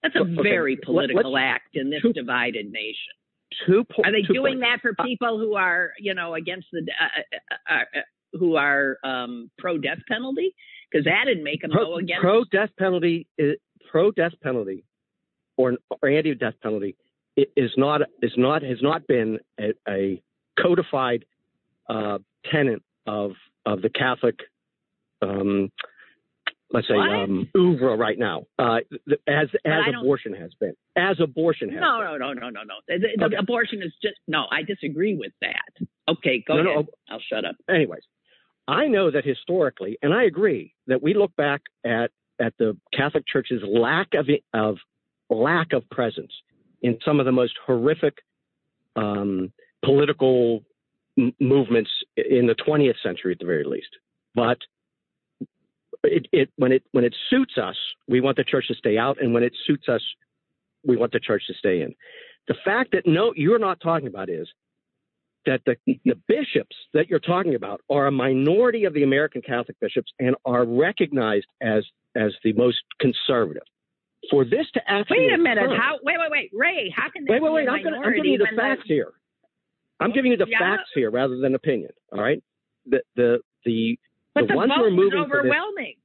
[0.02, 3.14] That's a Okay, very political let's- act in this two- divided nation.
[3.66, 4.60] two po- Are they doing points.
[4.62, 8.56] that for Uh, people who are, you know, against the uh, uh, uh, uh, who
[8.56, 10.54] are um, pro death penalty?
[10.90, 12.20] Because that'd make them go against.
[12.22, 13.56] pro death penalty is,
[13.90, 14.84] pro death penalty
[15.56, 16.96] or, or anti death penalty
[17.36, 20.22] is not is not has not been a, a
[20.58, 21.24] codified
[21.88, 22.18] uh,
[22.50, 23.32] tenet of
[23.66, 24.38] of the Catholic
[25.22, 25.70] um,
[26.72, 28.78] let's say um, oeuvre right now uh,
[29.28, 32.18] as as abortion has been as abortion has no, been.
[32.20, 32.74] no, no, no, no, no.
[32.88, 33.36] The, the- Okay.
[33.36, 34.46] abortion is just no.
[34.50, 35.86] I disagree with that.
[36.08, 36.86] Okay, go No, no, ahead.
[37.10, 37.56] I'll shut up.
[37.68, 38.02] anyways,
[38.68, 43.24] I know that historically, and I agree that we look back at at the Catholic
[43.26, 44.78] Church's lack of of
[45.30, 46.32] lack of presence
[46.82, 48.18] in some of the most horrific
[48.96, 49.52] um,
[49.84, 50.62] political
[51.18, 53.88] m- movements in the 20th century, at the very least.
[54.34, 54.58] But
[56.04, 57.76] it, it when it when it suits us,
[58.08, 60.02] we want the church to stay out, and when it suits us,
[60.84, 61.94] we want the church to stay in.
[62.48, 64.48] The fact that no, you're not talking about is
[65.46, 66.08] that the, mm-hmm.
[66.08, 70.34] the bishops that you're talking about are a minority of the American Catholic bishops and
[70.44, 73.62] are recognized as as the most conservative.
[74.30, 75.64] For this to actually Wait a minute.
[75.64, 75.98] occur- How?
[76.02, 76.50] Wait, wait, wait.
[76.52, 77.68] Ray, how can they wait, wait, wait.
[77.68, 79.12] I'm, gonna, I'm giving you the facts here.
[80.02, 80.58] I'm giving you the Yeah.
[80.58, 81.90] facts here rather than opinion.
[82.12, 82.42] All right.
[82.86, 83.98] The the the
[84.34, 85.96] But the the, ones vote who are was moving this- overwhelming.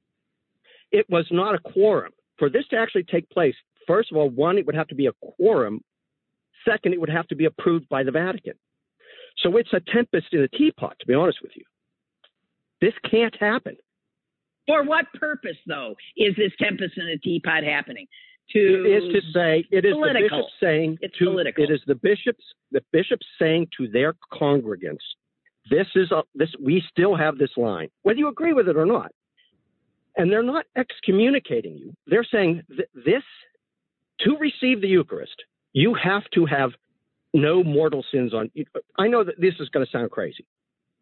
[0.91, 2.13] it was not a quorum.
[2.37, 3.55] For this to actually take place,
[3.87, 5.83] first of all, one, it would have to be a quorum.
[6.65, 8.53] Second, it would have to be approved by the Vatican.
[9.37, 11.63] So it's a tempest in a teapot, to be honest with you.
[12.81, 13.77] This can't happen.
[14.67, 18.07] For what purpose, though, is this tempest in a teapot happening?
[18.53, 20.29] To It is to say, it is the Political.
[20.29, 21.63] bishops saying It's to, political.
[21.63, 25.03] it is the bishops, the bishops saying to their congregants,
[25.69, 28.85] this is a, this, we still have this line, whether you agree with it or
[28.85, 29.11] not.
[30.15, 31.93] And they're not excommunicating you.
[32.07, 33.23] They're saying th- this,
[34.21, 35.35] to receive the Eucharist,
[35.73, 36.71] you have to have
[37.33, 38.49] no mortal sins on.
[38.97, 40.45] I know that this is going to sound crazy,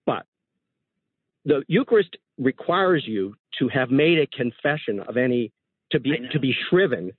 [0.06, 0.26] but
[1.46, 5.52] the Eucharist requires you to have made a confession of any
[5.92, 7.12] to be to be shriven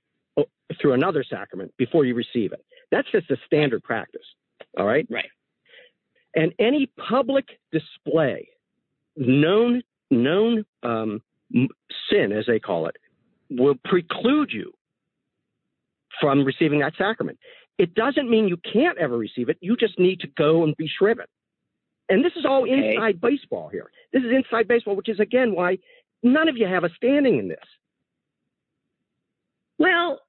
[0.81, 2.63] through another sacrament before you receive it.
[2.91, 4.25] That's just a standard practice.
[4.77, 5.07] All right.
[5.09, 5.29] Right.
[6.35, 8.49] And any public display,
[9.15, 11.21] known known um,
[12.09, 12.95] sin, as they call it,
[13.49, 14.71] will preclude you
[16.21, 17.37] from receiving that sacrament.
[17.77, 19.57] It doesn't mean you can't ever receive it.
[19.61, 21.25] You just need to go and be shriven.
[22.09, 22.93] And this is all Okay.
[22.95, 23.91] inside baseball here.
[24.13, 25.77] This is inside baseball, which is again why
[26.23, 27.59] none of you have a standing in this.
[29.77, 30.19] Well,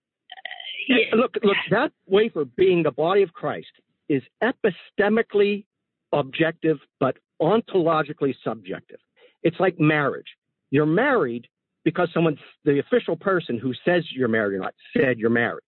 [0.88, 3.68] yeah, Look, look, that wafer being the body of Christ
[4.08, 5.64] is epistemically
[6.12, 8.98] objective, but ontologically subjective.
[9.42, 10.26] It's like marriage.
[10.70, 11.46] You're married
[11.84, 15.62] because someone, the official person who says you're married or not, said you're married.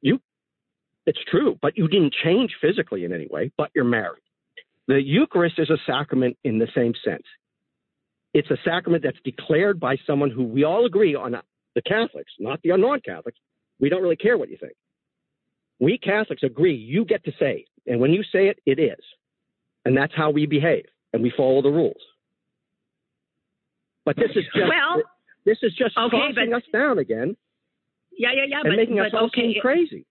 [0.00, 0.20] You,
[1.06, 4.22] it's true, but you didn't change physically in any way, but you're married.
[4.88, 7.22] The Eucharist is a sacrament in the same sense.
[8.34, 11.36] It's a sacrament that's declared by someone who we all agree on,
[11.74, 13.38] the Catholics, not the non-Catholics.
[13.82, 14.72] We don't really care what you think.
[15.78, 17.90] We Catholics agree you get to say it.
[17.90, 19.04] And when you say it, it is.
[19.84, 20.84] And that's how we behave.
[21.12, 22.00] And we follow the rules.
[24.06, 25.02] But this is just well,
[25.44, 27.36] this is just Okay, tossing but- us down again
[28.16, 29.52] yeah, yeah, yeah, and but, making us all okay.
[29.52, 30.06] seem crazy.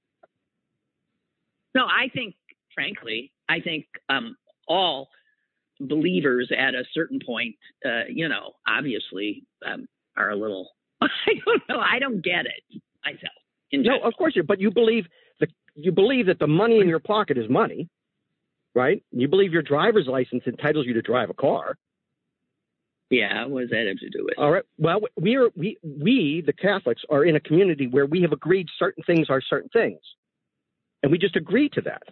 [1.75, 2.36] No, I think,
[2.73, 4.36] frankly, I think um,
[4.67, 5.10] all
[5.79, 7.55] believers at a certain point,
[7.86, 10.69] uh, you know, obviously um, are a little.
[11.01, 11.07] I
[11.45, 11.80] don't know.
[11.80, 13.41] I don't get it myself.
[13.74, 15.05] No, of course you but you believe
[15.39, 17.88] the you believe that the money in your pocket is money,
[18.76, 19.03] right?
[19.11, 21.78] You believe your driver's license entitles you to drive a car.
[23.09, 23.45] yeah.
[23.45, 24.34] What does that have to do with?
[24.34, 24.38] it?
[24.41, 24.63] All right.
[24.78, 28.67] Well, we are we we the Catholics are in a community where we have agreed
[28.78, 29.99] certain things are certain things,
[31.03, 32.03] and we just agree to that,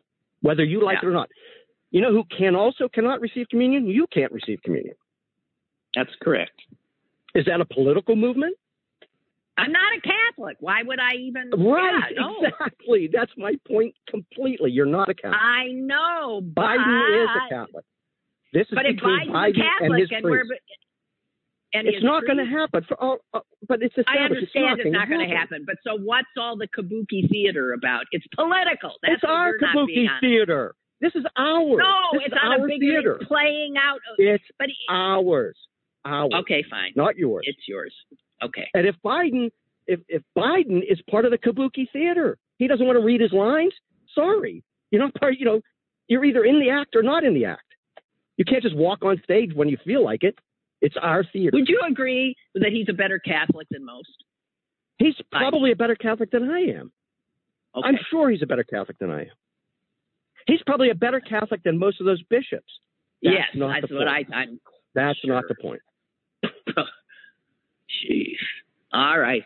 [0.42, 1.08] whether you like Yeah.
[1.10, 1.30] it or not.
[1.92, 3.88] You know who can also cannot receive communion?
[3.88, 4.96] You can't receive communion.
[5.96, 6.52] That's correct.
[7.36, 8.56] Is that a political movement?
[9.60, 10.58] I'm not a Catholic.
[10.60, 11.50] Why would I even?
[11.52, 12.12] Right.
[12.12, 12.36] Yeah, no.
[12.46, 13.10] Exactly.
[13.12, 14.72] That's my point completely.
[14.72, 15.40] You're not a Catholic.
[15.40, 17.86] I know, but Biden is a Catholic.
[18.54, 20.62] This is but if between Biden's Biden a Catholic and his and we're priest.
[21.72, 22.84] And it's not going to happen.
[22.88, 24.18] For all, uh, but it's established.
[24.20, 25.66] I understand it's not going to happen.
[25.68, 28.06] But so what's all the kabuki theater about?
[28.12, 28.94] It's political.
[29.04, 30.76] That's it's our what you're not being kabuki theater.
[31.02, 31.78] This is ours.
[31.78, 33.20] No, this it's not our a big theater.
[33.28, 33.98] playing out.
[33.98, 35.56] Of, It's but ours.
[36.06, 36.32] Ours.
[36.42, 36.92] okay, fine.
[36.96, 37.46] Not yours.
[37.48, 37.94] It's yours.
[38.44, 38.68] Okay.
[38.74, 39.50] And if Biden,
[39.88, 43.34] if if Biden is part of the kabuki theater, he doesn't want to read his
[43.34, 43.74] lines.
[44.14, 45.36] Sorry, you're not part.
[45.40, 45.62] You know,
[46.08, 47.64] you're either in the act or not in the act.
[48.38, 50.36] You can't just walk on stage when you feel like it.
[50.82, 51.52] It's our theater.
[51.54, 54.24] Would you agree that he's a better Catholic than most?
[54.98, 56.92] He's probably a better Catholic than I am.
[57.76, 57.88] Okay.
[57.88, 59.32] I'm sure he's a better Catholic than I am.
[60.48, 62.72] He's probably a better Catholic than most of those bishops.
[63.22, 63.46] That's yes,
[63.82, 64.24] that's what I.
[64.24, 64.34] point.
[64.34, 64.60] I'm.
[64.96, 65.82] That's not the point.
[67.90, 68.36] Jeez.
[68.94, 69.44] All right.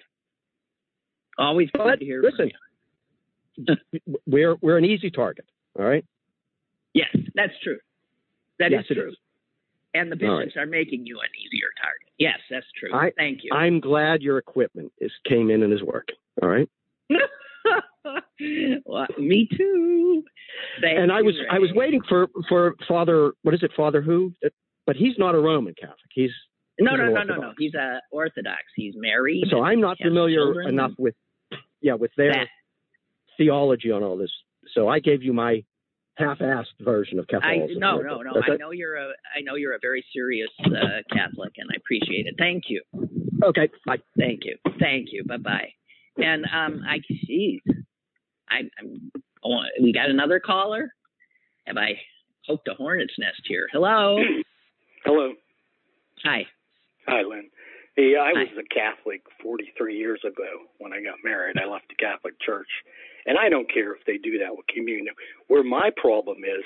[1.37, 2.51] Always good But to hear listen,
[3.57, 3.75] from you.
[4.25, 5.45] we're we're an easy target.
[5.77, 6.05] All right.
[6.93, 7.79] Yes, that's true.
[8.59, 9.09] That is yes, it true.
[9.09, 9.15] is.
[9.95, 10.45] And the All right.
[10.45, 12.09] bishops are making you an easier target.
[12.17, 12.93] Yes, that's true.
[12.93, 13.51] I- Thank you.
[13.53, 16.15] I'm glad your equipment is came in and is working.
[16.41, 16.69] All right.
[18.85, 20.23] well, me too.
[20.81, 24.33] Thank and I was I was waiting for for Father what is it Father who?
[24.85, 25.97] But he's not a Roman Catholic.
[26.13, 26.31] He's
[26.79, 27.53] No, no, no, no, no.
[27.57, 28.61] He's a Orthodox.
[28.75, 29.45] He's married.
[29.49, 31.15] so I'm not familiar enough with
[31.81, 32.47] yeah with their That-
[33.37, 34.31] theology on all this.
[34.73, 35.63] So I gave you my
[36.15, 37.79] half-assed version of I Catholicism.
[37.79, 38.31] no, no, no.
[38.35, 38.59] That's I it?
[38.59, 42.35] know you're a I know you're a very serious uh, Catholic, and I appreciate it.
[42.37, 42.81] Thank you.
[43.43, 43.69] Okay.
[43.85, 43.97] Bye.
[44.17, 44.55] Thank you.
[44.79, 45.23] Thank you.
[45.25, 45.69] Bye bye.
[46.17, 47.61] And um, I geez,
[48.49, 49.11] I, I'm.
[49.45, 50.93] Oh, we got another caller.
[51.65, 51.99] Have I
[52.47, 53.67] poked a hornet's nest here?
[53.71, 54.17] Hello.
[55.05, 55.33] Hello.
[56.23, 56.45] Hi.
[57.07, 57.49] Hi, Lynn.
[57.95, 61.57] Hey, I was a Catholic 43 years ago when I got married.
[61.59, 62.69] I left the Catholic Church.
[63.25, 65.13] And I don't care if they do that with communion.
[65.47, 66.63] Where my problem is,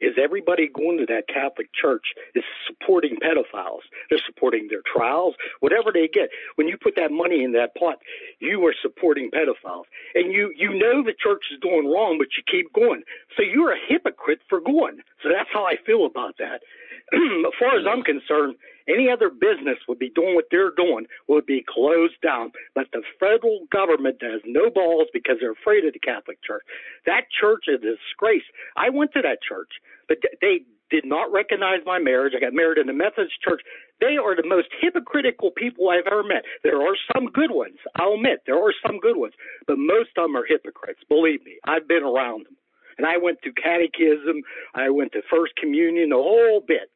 [0.00, 2.04] is everybody going to that Catholic church
[2.34, 3.86] is supporting pedophiles.
[4.10, 6.30] They're supporting their trials, whatever they get.
[6.56, 7.98] When you put that money in that pot,
[8.38, 9.84] you are supporting pedophiles.
[10.14, 13.02] And you, you know the church is doing wrong, but you keep going.
[13.36, 14.98] So you're a hypocrite for going.
[15.22, 16.62] So that's how I feel about that.
[17.12, 18.56] as far as I'm concerned,
[18.88, 22.52] any other business would be doing what they're doing would be closed down.
[22.74, 26.62] But the federal government has no balls because they're afraid of the Catholic Church.
[27.06, 28.46] That church is a disgrace.
[28.76, 29.70] I went to that church,
[30.08, 32.32] but they did not recognize my marriage.
[32.36, 33.60] I got married in the Methodist church.
[34.00, 36.44] They are the most hypocritical people I've ever met.
[36.62, 37.76] There are some good ones.
[37.96, 39.34] I'll admit there are some good ones,
[39.66, 41.00] but most of them are hypocrites.
[41.08, 42.56] Believe me, I've been around them.
[42.96, 44.42] And I went to catechism.
[44.74, 46.90] I went to first communion, the whole bit.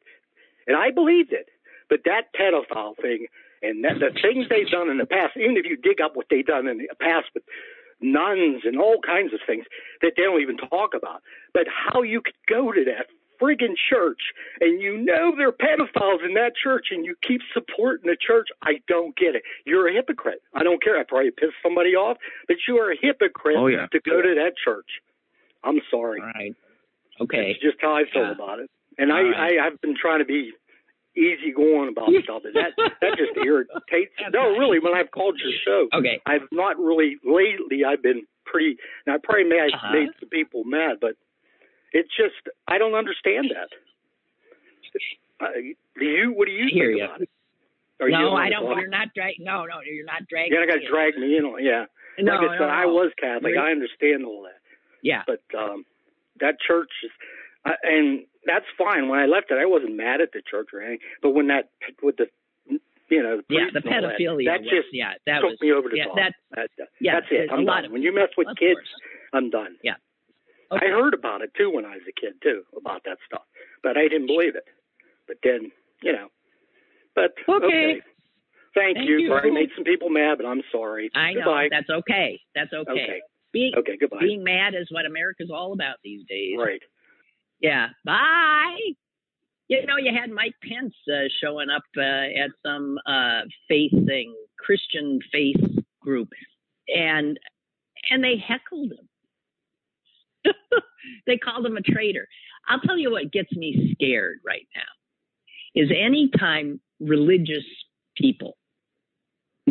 [0.66, 1.48] And I believed it.
[1.92, 3.26] But that pedophile thing
[3.60, 6.24] and that, the things they've done in the past, even if you dig up what
[6.30, 7.42] they've done in the past with
[8.00, 9.66] nuns and all kinds of things
[10.00, 11.20] that they don't even talk about,
[11.52, 13.08] but how you could go to that
[13.40, 14.32] friggin' church
[14.62, 18.48] and you know there are pedophiles in that church and you keep supporting the church,
[18.62, 19.42] I don't get it.
[19.66, 20.40] You're a hypocrite.
[20.54, 20.98] I don't care.
[20.98, 22.16] I probably pissed somebody off,
[22.48, 23.86] but you are a hypocrite Oh, yeah.
[23.92, 24.88] to go to that church.
[25.62, 26.20] I'm sorry.
[26.22, 26.54] All right.
[27.20, 27.50] Okay.
[27.50, 28.32] It's just how I feel Yeah.
[28.32, 28.70] about it.
[28.98, 29.58] And I, right.
[29.58, 30.52] I, I've been trying to be
[31.16, 34.12] easy going about stuff, and that that just irritates.
[34.32, 36.20] No, really, when I've called your show, Okay.
[36.26, 37.84] I've not really lately.
[37.84, 38.76] I've been pretty.
[39.06, 39.92] Now, I probably may have Uh-huh.
[39.92, 41.14] made some people mad, but
[41.92, 42.34] it's just
[42.68, 43.68] I don't understand that.
[45.40, 45.46] Uh,
[45.98, 46.32] do you?
[46.32, 47.04] What do you I hear think ya.
[47.06, 47.28] about it?
[48.00, 48.78] Are you no, on I don't.
[48.78, 49.44] You're not dragging.
[49.44, 50.52] No, no, you're not dragging.
[50.52, 51.62] You're not gonna drag me in on.
[51.64, 51.84] Yeah,
[52.18, 53.54] No, like I said, no, I was Catholic.
[53.56, 54.58] I understand all that.
[55.02, 55.22] Yeah.
[55.26, 55.84] but um,
[56.40, 57.10] that church is,
[57.64, 59.08] uh, and that's fine.
[59.08, 61.00] When I left it, I wasn't mad at the church or anything.
[61.22, 61.70] But when that
[62.02, 62.26] with the,
[63.08, 63.66] you know, the Yeah.
[63.72, 64.44] The all that, pedophilia.
[64.46, 65.14] that, was, just yeah.
[65.26, 65.58] That took was.
[65.60, 66.04] me over the yeah.
[66.06, 66.16] top.
[66.16, 66.32] That.
[66.54, 67.14] That- that- Yeah.
[67.20, 67.50] that's it.
[67.52, 67.84] I'm done.
[67.86, 68.94] of- when you mess with kids, course.
[69.32, 69.76] I'm done.
[69.82, 69.94] Yeah.
[70.70, 73.42] I heard about it too when I was a kid too about that stuff,
[73.82, 74.64] but I didn't believe it.
[75.28, 75.70] But then,
[76.02, 76.28] you know,
[77.14, 78.00] but Okay.
[78.74, 79.18] Thank, Thank you.
[79.18, 79.34] you.
[79.34, 81.10] I made some people mad, but I'm sorry.
[81.14, 81.68] I know.
[81.70, 82.40] That's okay.
[82.54, 82.90] That's okay.
[82.90, 83.20] Okay.
[83.52, 83.98] Being Okay.
[84.00, 84.20] Goodbye.
[84.20, 86.56] being mad is what America's all about these days.
[86.58, 86.80] right.
[87.62, 87.88] Yeah.
[88.04, 88.76] Bye.
[89.68, 94.34] You know, you had Mike Pence uh, showing up uh, at some uh, faith thing,
[94.58, 95.64] Christian faith
[96.00, 96.28] group,
[96.88, 97.38] and
[98.10, 100.52] and they heckled him.
[101.26, 102.26] they called him a traitor.
[102.68, 107.64] I'll tell you what gets me scared right now is anytime religious
[108.16, 108.56] people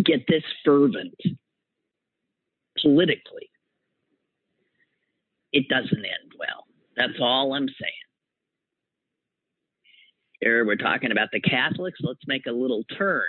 [0.03, 1.13] get this fervent
[2.81, 3.49] politically,
[5.53, 6.65] it doesn't end well.
[7.01, 7.91] That's all I'm saying.
[10.39, 11.99] Here we're talking about the Catholics.
[12.03, 13.25] Let's make a little turn.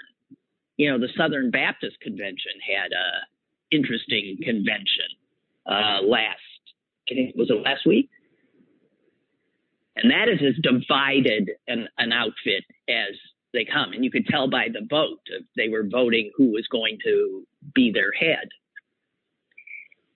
[0.77, 5.09] You know, the Southern Baptist Convention had a interesting convention
[5.67, 6.41] uh, last.
[7.35, 8.11] Was it last week?
[9.97, 13.17] And that is as divided an, an outfit as
[13.55, 16.67] they come, and you could tell by the vote if they were voting who was
[16.71, 18.49] going to be their head.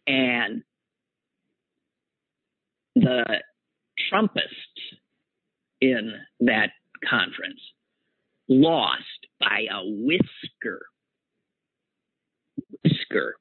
[0.07, 0.63] And
[2.97, 3.25] the
[4.11, 4.97] Trumpists
[5.81, 6.71] in that
[7.09, 7.61] conference
[8.49, 9.03] lost
[9.39, 10.81] by a whisker.
[12.83, 13.37] Whisker.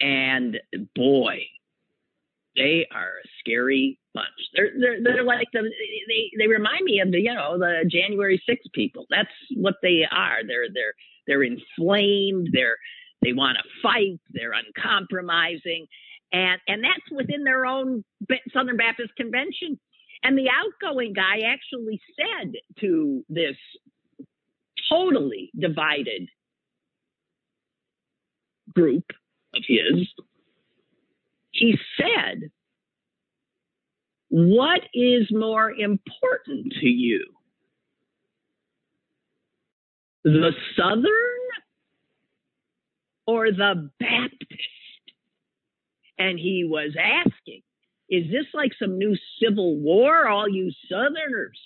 [0.00, 0.60] And
[0.94, 1.38] boy,
[2.54, 4.26] they are a scary bunch.
[4.54, 8.42] They're they're they're like the they they remind me of the you know the January
[8.46, 9.06] 6 people.
[9.08, 10.40] That's what they are.
[10.46, 10.94] They're they're
[11.26, 12.50] they're inflamed.
[12.52, 12.76] They're
[13.22, 14.20] they want to fight.
[14.30, 15.86] They're uncompromising,
[16.32, 18.04] and and that's within their own
[18.52, 19.78] Southern Baptist Convention.
[20.22, 23.56] And the outgoing guy actually said to this
[24.90, 26.28] totally divided
[28.74, 29.04] group
[29.54, 30.08] of his,
[31.52, 32.50] he said,
[34.28, 37.24] What is more important to you?
[40.24, 41.04] The Southern
[43.26, 44.75] or the Baptist?
[46.18, 47.62] And he was asking,
[48.08, 51.58] Is this like some new civil war, all you Southerners?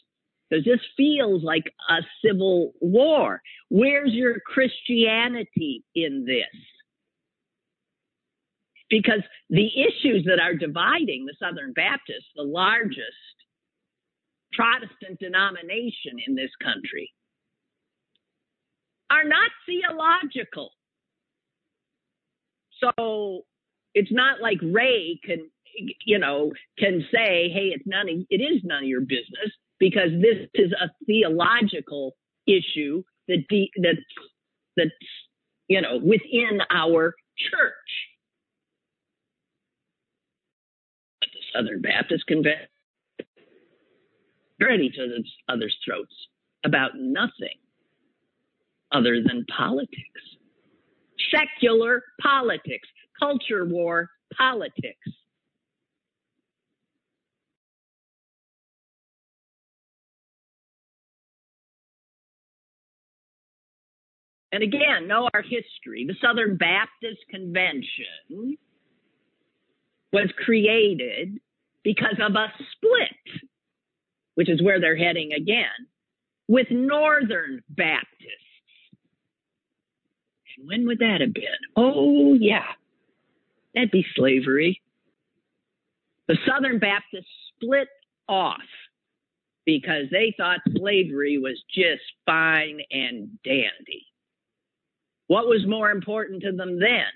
[0.48, 3.40] Because this feels like a civil war.
[3.68, 6.60] Where's your Christianity in this?
[8.90, 13.00] because the issues that are dividing the Southern Baptists, the largest
[14.52, 17.10] Protestant denomination in this country,
[19.10, 20.72] are not theological.
[22.80, 23.42] So
[23.94, 25.50] it's not like Ray can,
[26.04, 28.08] you know, can say, "Hey, it's none.
[28.08, 32.16] Of, it is none of your business," because this is a theological
[32.46, 34.00] issue that de- that's
[34.76, 34.90] that's
[35.68, 37.72] you know within our church.
[41.20, 42.68] But the Southern Baptist Convention,
[44.60, 44.96] at each
[45.48, 46.14] other's throats
[46.64, 47.58] about nothing
[48.92, 50.20] other than politics,
[51.32, 52.88] secular politics,
[53.20, 54.98] culture war politics.
[64.52, 66.06] And again, know our history.
[66.08, 68.56] The Southern Baptist Convention
[70.12, 71.38] was created
[71.84, 73.42] because of a split,
[74.34, 75.86] which is where they're heading again,
[76.48, 78.08] with Northern Baptists.
[80.58, 81.44] And when would that have been?
[81.76, 82.66] Oh, yeah,
[83.74, 84.80] that'd be slavery.
[86.28, 87.88] The Southern Baptists split
[88.28, 88.60] off
[89.66, 94.06] because they thought slavery was just fine and dandy.
[95.26, 97.06] What was more important to them then?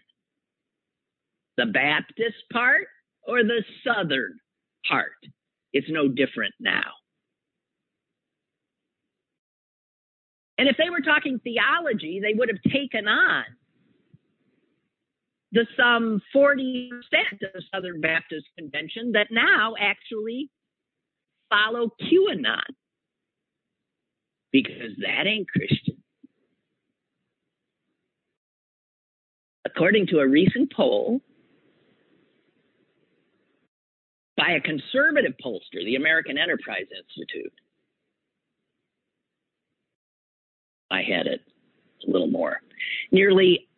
[1.57, 2.86] the Baptist part
[3.26, 4.38] or the Southern
[4.88, 5.12] part.
[5.72, 6.90] It's no different now.
[10.59, 13.44] And if they were talking theology, they would have taken on
[15.55, 20.50] the some 40% of the Southern Baptist Convention that now actually
[21.48, 22.61] follow QAnon
[24.50, 25.96] because that ain't Christian.
[29.64, 31.20] According to a recent poll,
[34.36, 37.52] by a conservative pollster, the American Enterprise Institute.
[40.90, 41.40] I had it
[42.07, 42.61] a little more.
[43.12, 43.68] Nearly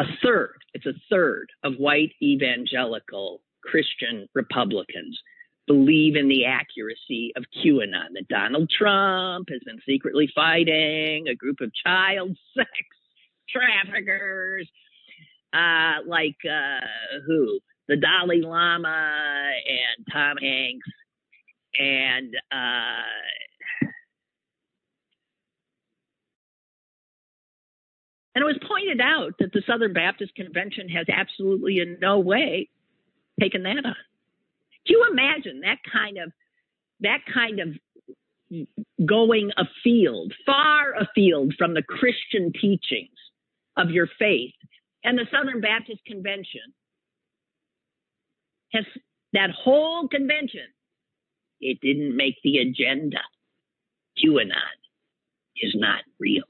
[0.00, 5.18] a third, it's a third of white evangelical Christian Republicans
[5.66, 11.58] believe in the accuracy of QAnon, that Donald Trump has been secretly fighting a group
[11.60, 12.70] of child sex
[13.48, 14.68] traffickers,
[15.52, 17.60] uh, like uh, who?
[17.90, 20.86] the Dalai Lama and Tom Hanks
[21.76, 23.02] and uh,
[28.34, 32.68] and it was pointed out that the Southern Baptist Convention has absolutely in no way
[33.40, 33.96] taken that on.
[34.86, 36.32] Do you imagine that kind of
[37.00, 37.68] that kind of
[39.06, 43.16] going afield, far afield from the Christian teachings
[43.76, 44.54] of your faith,
[45.04, 46.74] and the Southern Baptist Convention
[48.72, 48.84] has
[49.32, 50.66] that whole convention,
[51.60, 53.20] it didn't make the agenda.
[54.18, 54.52] QAnon
[55.56, 56.44] is not real.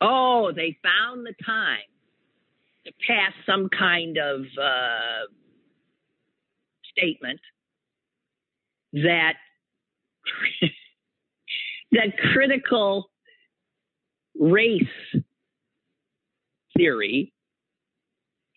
[0.00, 1.78] Oh, they found the time
[2.86, 5.26] to pass some kind of uh,
[6.90, 7.40] statement
[8.92, 9.34] that
[11.92, 13.10] that critical
[14.38, 14.82] race
[16.76, 17.32] theory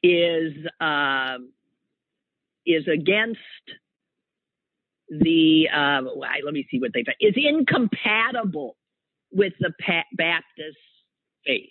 [0.01, 1.51] is um,
[2.65, 3.39] is against
[5.09, 6.01] the uh,
[6.45, 8.77] let me see what they is incompatible
[9.31, 9.71] with the
[10.13, 10.77] Baptist
[11.45, 11.69] faith.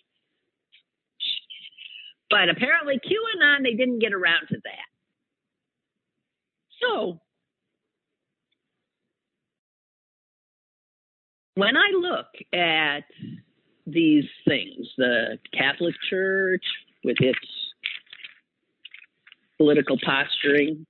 [2.30, 4.88] But apparently, QAnon they didn't get around to that.
[6.80, 7.20] So
[11.54, 13.04] when I look at
[13.86, 16.64] these things, the Catholic Church
[17.04, 17.38] with its
[19.58, 20.86] political posturing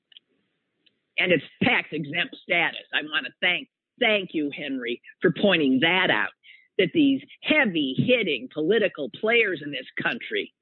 [1.18, 2.86] and its tax exempt status.
[2.94, 3.68] I want to thank
[4.00, 6.30] thank you, Henry, for pointing that out.
[6.78, 10.52] That these heavy hitting political players in this country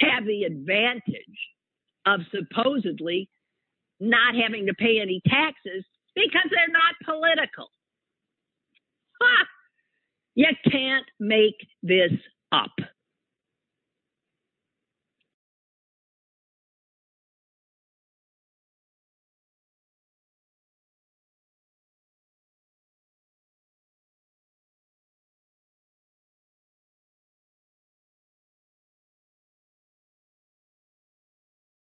[0.00, 1.02] have the advantage
[2.06, 3.28] of supposedly
[4.00, 5.84] not having to pay any taxes
[6.14, 7.70] because they're not political.
[9.20, 9.46] Ha!
[10.34, 12.12] You can't make this
[12.50, 12.72] up.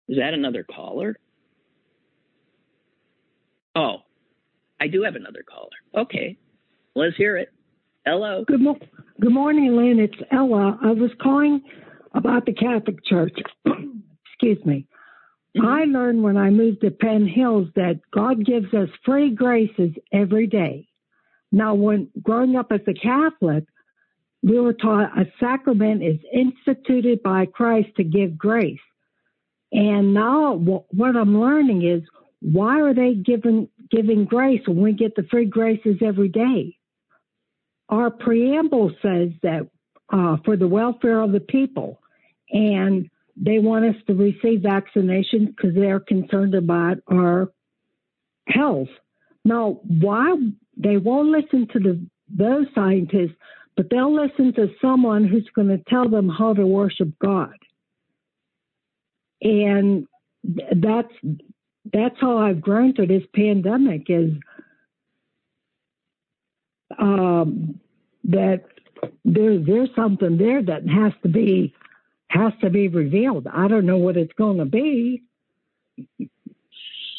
[0.08, 1.16] Is that another caller?
[3.76, 3.97] Oh,
[4.80, 5.70] I do have another caller.
[5.95, 6.38] Okay,
[6.95, 7.49] let's hear it.
[8.06, 8.43] Hello.
[8.45, 8.80] Good, mo-
[9.20, 9.99] good morning, Lynn.
[9.99, 10.78] It's Ella.
[10.84, 11.62] I was calling
[12.14, 13.34] about the Catholic Church.
[13.66, 14.88] Excuse me.
[15.58, 15.66] Mm-hmm.
[15.66, 20.47] I learned when I moved to Penn Hills that God gives us free graces every
[20.47, 20.88] day.
[21.51, 23.66] Now, when growing up as a Catholic,
[24.41, 28.80] we were taught a sacrament is instituted by Christ to give grace.
[29.74, 32.03] And now what I'm learning is
[32.41, 36.78] why are they giving giving grace when we get the free graces every day?
[37.93, 39.69] our preamble says that
[40.11, 41.99] uh, for the welfare of the people,
[42.49, 47.51] and they want us to receive vaccinations because they're concerned about our
[48.47, 48.89] health.
[49.45, 50.36] Now, why
[50.78, 53.36] they won't listen to the those scientists,
[53.76, 57.53] but they'll listen to someone who's going to tell them how to worship God.
[59.44, 60.08] And
[60.76, 61.14] that's
[61.91, 64.32] that's how I've grown through this pandemic is
[66.98, 67.80] um,
[68.24, 68.64] that
[69.26, 71.74] there, there's something there that has to be
[72.30, 73.48] has to be revealed.
[73.52, 75.24] I don't know what it's going to be,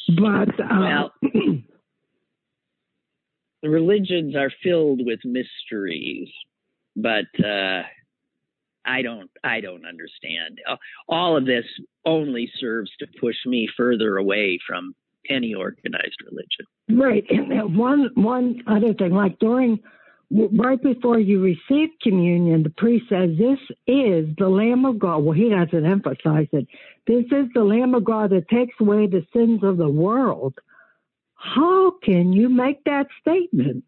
[0.08, 1.12] but uh, well,
[3.62, 6.28] the religions are filled with mysteries,
[6.96, 7.82] but uh,
[8.84, 10.60] I don't I don't understand.
[10.68, 10.76] Uh,
[11.08, 11.64] all of this
[12.04, 14.94] only serves to push me further away from
[15.30, 16.66] any organized religion.
[16.90, 17.24] Right.
[17.30, 19.80] And one one other thing, like during
[20.30, 25.18] right before you receive communion, the priest says, This is the Lamb of God.
[25.18, 26.66] Well, he doesn't emphasize it.
[27.06, 30.54] This is the Lamb of God that takes away the sins of the world.
[31.34, 33.84] How can you make that statement?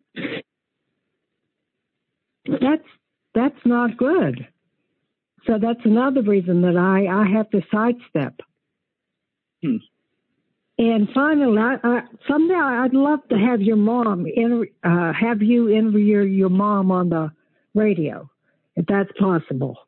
[2.46, 2.84] That's
[3.34, 4.46] that's not good.
[5.46, 8.40] So that's another reason that I, I have to sidestep.
[9.62, 9.76] Hmm.
[10.78, 15.70] And finally, I, I, someday I'd love to have your mom in, uh, have you
[15.70, 17.30] interview your your mom on the
[17.74, 18.28] radio,
[18.74, 19.78] if that's possible.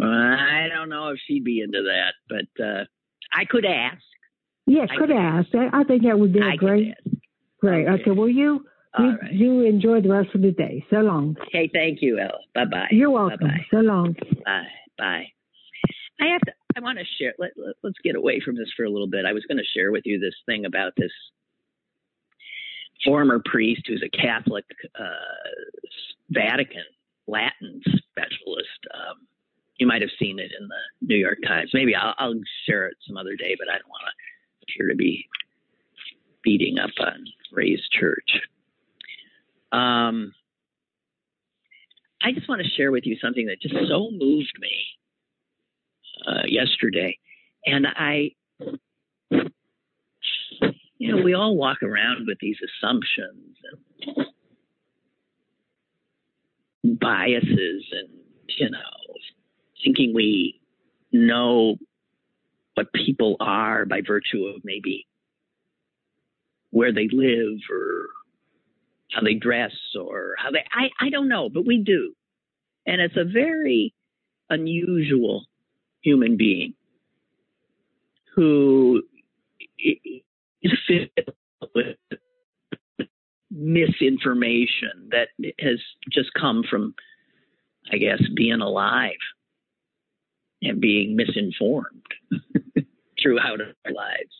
[0.00, 2.84] I don't know if she'd be into that, but uh,
[3.32, 4.02] I could ask.
[4.66, 5.48] Yeah, could, could ask.
[5.54, 5.74] ask.
[5.74, 6.94] I think that would be I great.
[7.60, 7.86] Great.
[7.86, 8.02] Okay.
[8.02, 8.10] okay.
[8.10, 8.64] Well, you
[8.98, 9.32] you, right.
[9.32, 10.84] you, enjoy the rest of the day.
[10.90, 11.36] So long.
[11.48, 11.70] Okay.
[11.72, 12.38] Thank you, Ella.
[12.54, 12.88] Bye bye.
[12.90, 13.48] You're welcome.
[13.48, 13.66] Bye-bye.
[13.70, 14.14] So long.
[14.44, 14.66] Bye
[14.98, 15.26] bye.
[16.20, 16.52] I have to.
[16.76, 17.34] I want to share.
[17.38, 19.24] Let, let, let's get away from this for a little bit.
[19.26, 21.12] I was going to share with you this thing about this
[23.04, 24.64] former priest who's a Catholic
[24.98, 25.84] uh,
[26.30, 26.84] Vatican
[27.26, 28.80] Latin specialist.
[28.92, 29.26] Um,
[29.78, 31.70] you might have seen it in the New York Times.
[31.74, 34.96] Maybe I'll, I'll share it some other day, but I don't want to appear to
[34.96, 35.26] be
[36.42, 38.40] beating up on Ray's church.
[39.74, 40.32] Um,
[42.22, 44.70] I just want to share with you something that just so moved me
[46.26, 47.18] uh, yesterday,
[47.66, 48.30] and I,
[50.98, 53.56] you know, we all walk around with these assumptions
[56.84, 58.08] and biases, and
[58.56, 58.78] you know,
[59.84, 60.60] thinking we
[61.10, 61.78] know
[62.74, 65.08] what people are by virtue of maybe
[66.70, 68.06] where they live or
[69.14, 72.14] how they dress or how they I, I don't know, but we do.
[72.86, 73.94] And it's a very
[74.50, 75.46] unusual
[76.02, 76.74] human being
[78.34, 79.02] who
[79.78, 81.96] is filled with
[83.50, 85.28] misinformation that
[85.60, 85.78] has
[86.12, 86.94] just come from,
[87.92, 89.12] I guess, being alive
[90.62, 92.02] and being misinformed
[93.22, 94.32] throughout our lives.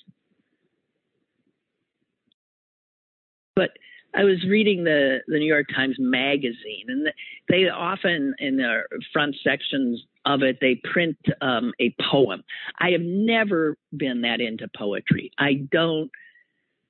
[3.55, 3.71] But
[4.15, 7.09] I was reading the the New York Times magazine, and
[7.49, 12.43] they often in the front sections of it they print um, a poem.
[12.79, 15.31] I have never been that into poetry.
[15.39, 16.11] I don't.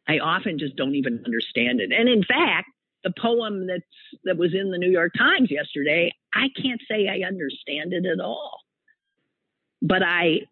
[0.07, 1.91] I often just don't even understand it.
[1.91, 2.69] And in fact,
[3.05, 3.85] the poem that's
[4.25, 8.21] that was in the New York Times yesterday, I can't say I understand it at
[8.21, 8.61] all.
[9.81, 10.43] But I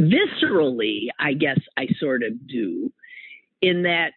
[0.00, 2.92] viscerally, I guess I sort of do,
[3.60, 4.12] in that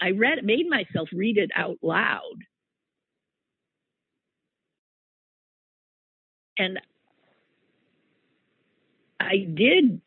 [0.00, 2.36] I read made myself read it out loud.
[6.58, 6.80] And
[9.20, 10.00] I did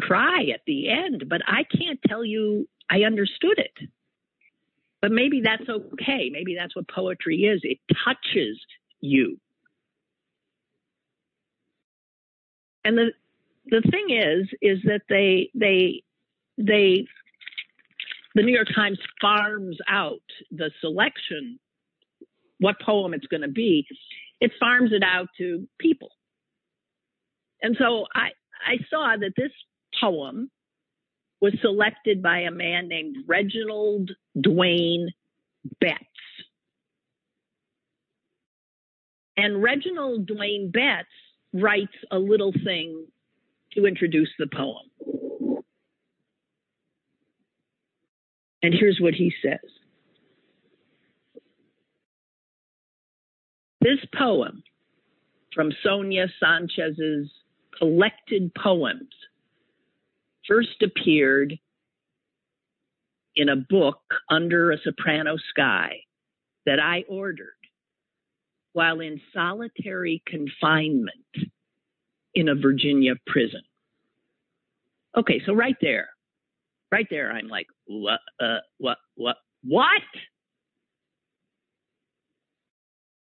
[0.00, 3.88] cry at the end, but I can't tell you I understood it.
[5.00, 6.30] But maybe that's okay.
[6.30, 7.60] Maybe that's what poetry is.
[7.64, 8.60] It touches
[9.00, 9.38] you.
[12.84, 13.12] And the
[13.66, 16.02] the thing is is that they they
[16.58, 17.06] they
[18.34, 21.58] the New York Times farms out the selection
[22.58, 23.86] what poem it's going to be.
[24.40, 26.10] It farms it out to people.
[27.60, 28.30] And so I
[28.66, 29.52] I saw that this
[30.00, 30.50] poem
[31.40, 35.06] was selected by a man named Reginald Dwayne
[35.80, 35.98] Betts.
[39.36, 41.08] And Reginald Dwayne Betts
[41.52, 43.06] writes a little thing
[43.72, 45.31] to introduce the poem.
[48.62, 49.70] And here's what he says
[53.80, 54.62] This poem
[55.54, 57.30] from Sonia Sanchez's
[57.76, 59.10] collected poems
[60.46, 61.58] first appeared
[63.34, 64.00] in a book
[64.30, 65.96] under a soprano sky
[66.66, 67.56] that I ordered
[68.72, 71.10] while in solitary confinement
[72.34, 73.62] in a Virginia prison.
[75.16, 76.08] Okay, so right there,
[76.90, 80.02] right there, I'm like, what, uh, what, what, what?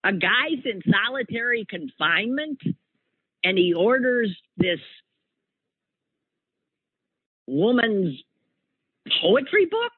[0.04, 2.60] A guy's in solitary confinement
[3.42, 4.80] and he orders this
[7.46, 8.16] woman's
[9.20, 9.92] poetry book?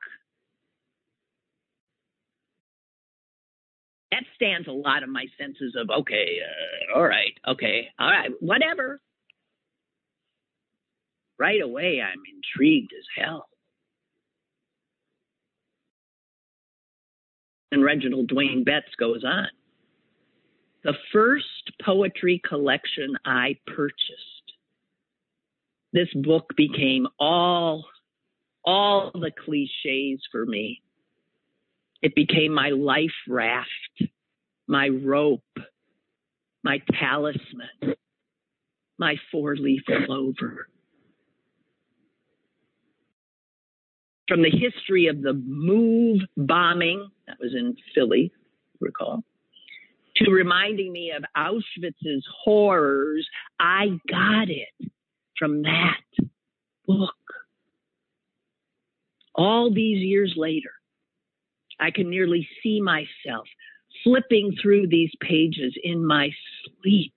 [4.11, 8.31] That stands a lot of my senses of, okay, uh, all right, okay, all right,
[8.41, 9.01] whatever.
[11.39, 13.47] Right away, I'm intrigued as hell.
[17.71, 19.49] And Reginald Dwayne Betts goes on.
[20.85, 24.39] The first poetry collection I purchased
[25.93, 27.87] this book became all
[28.65, 30.83] all the cliches for me.
[32.03, 34.03] It became my life raft,
[34.67, 35.41] my rope,
[36.63, 37.95] my talisman,
[38.99, 40.69] my four leaf clover.
[44.29, 48.31] From the history of the move bombing, that was in Philly,
[48.79, 49.25] recall,
[50.17, 53.27] to reminding me of Auschwitz's horrors,
[53.59, 54.91] I got it
[55.39, 56.29] from that
[56.87, 57.15] book.
[59.35, 60.73] All these years later,
[61.81, 63.47] I can nearly see myself
[64.05, 66.31] flipping through these pages in my
[66.83, 67.15] sleep,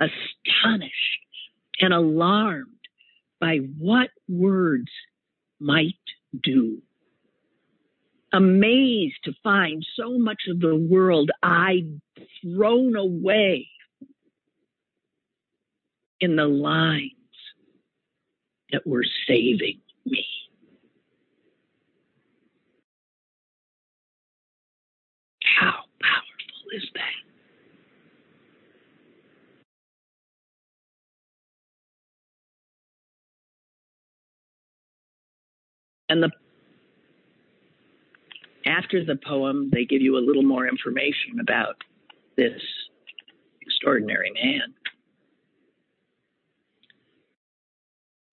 [0.00, 0.92] astonished
[1.80, 2.66] and alarmed
[3.40, 4.90] by what words
[5.60, 5.94] might
[6.42, 6.82] do.
[8.32, 12.00] Amazed to find so much of the world I'd
[12.42, 13.68] thrown away
[16.20, 17.12] in the lines
[18.72, 20.26] that were saving me.
[25.42, 27.17] How powerful is that?
[36.08, 36.30] And the
[38.66, 41.76] after the poem, they give you a little more information about
[42.36, 42.60] this
[43.62, 44.74] extraordinary man.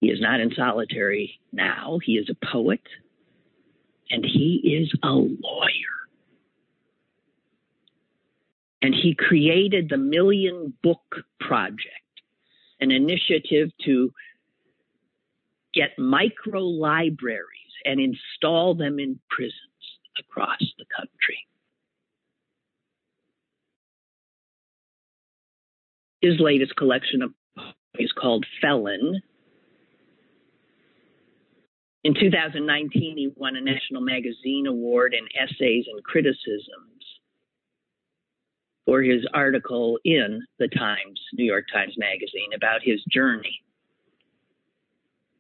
[0.01, 1.99] He is not in solitary now.
[2.03, 2.81] He is a poet
[4.11, 5.95] and he is a lawyer.
[8.81, 11.89] And he created the Million Book Project,
[12.79, 14.11] an initiative to
[15.73, 19.53] get micro libraries and install them in prisons
[20.19, 21.47] across the country.
[26.21, 27.31] His latest collection of
[27.97, 29.21] is called Felon,
[32.05, 37.01] in 2019, he won a National Magazine Award in Essays and Criticisms
[38.85, 43.59] for his article in the Times, New York Times Magazine, about his journey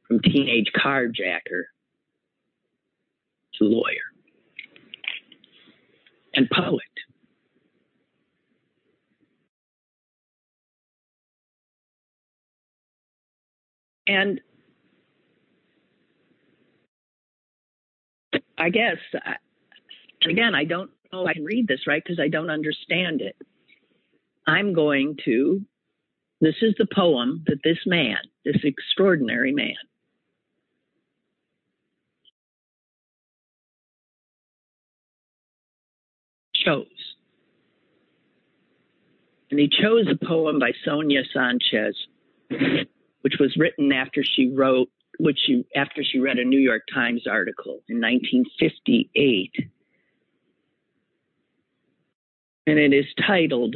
[0.07, 1.65] from teenage carjacker
[3.61, 4.11] lawyer
[6.33, 6.81] and poet.
[14.07, 14.39] And
[18.57, 18.97] I guess,
[20.29, 23.35] again, I don't know I can read this right because I don't understand it.
[24.47, 25.61] I'm going to,
[26.39, 29.75] this is the poem that this man, this extraordinary man,
[36.65, 36.87] chose.
[39.51, 41.95] And he chose a poem by Sonia Sanchez,
[43.21, 44.89] which was written after she wrote,
[45.19, 49.51] which she after she read a New York Times article in 1958.
[52.67, 53.75] And it is titled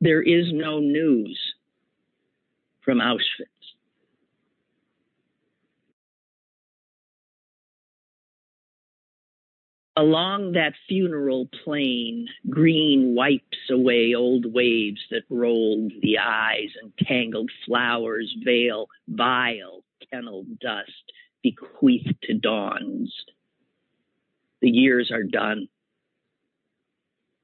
[0.00, 1.38] There is No News
[2.82, 3.55] from Auschwitz.
[9.98, 17.50] Along that funeral plain, green wipes away old waves that rolled the eyes and tangled
[17.64, 19.82] flowers veil vile
[20.12, 23.14] kennel dust bequeathed to dawns.
[24.60, 25.68] The years are done.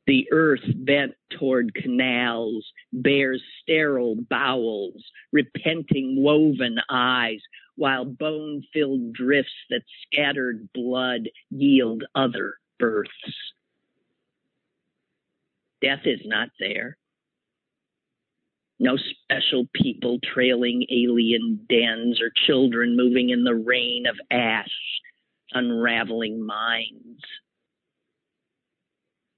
[0.06, 7.40] The earth bent toward canals bears sterile bowels, repenting woven eyes,
[7.76, 13.10] while bone filled drifts that scattered blood yield other births.
[15.80, 16.96] Death is not there.
[18.78, 25.00] No special people trailing alien dens or children moving in the rain of ash,
[25.52, 27.22] unraveling minds.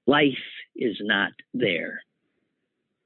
[0.07, 0.33] Life
[0.75, 2.01] is not there.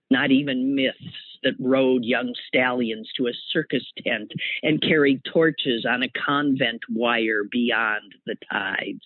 [0.10, 4.32] Not even myths that rode young stallions to a circus tent
[4.64, 9.04] and carried torches on a convent wire beyond the tides.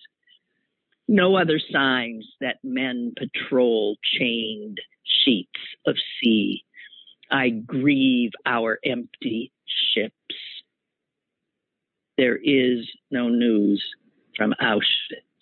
[1.06, 6.64] No other signs that men patrol chained sheets of sea.
[7.30, 10.12] I grieve our empty ships.
[12.16, 13.84] There is no news
[14.36, 15.33] from Auschwitz.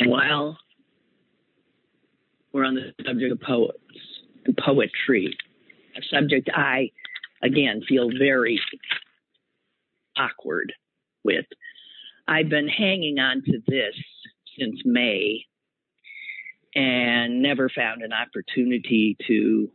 [0.00, 0.58] While
[2.52, 3.78] we're on the subject of poets
[4.44, 5.36] and poetry,
[5.96, 6.90] a subject I,
[7.42, 8.60] again, feel very
[10.16, 10.72] awkward
[11.24, 11.46] with,
[12.26, 13.94] I've been hanging on to this
[14.58, 15.44] since May
[16.74, 19.70] and never found an opportunity to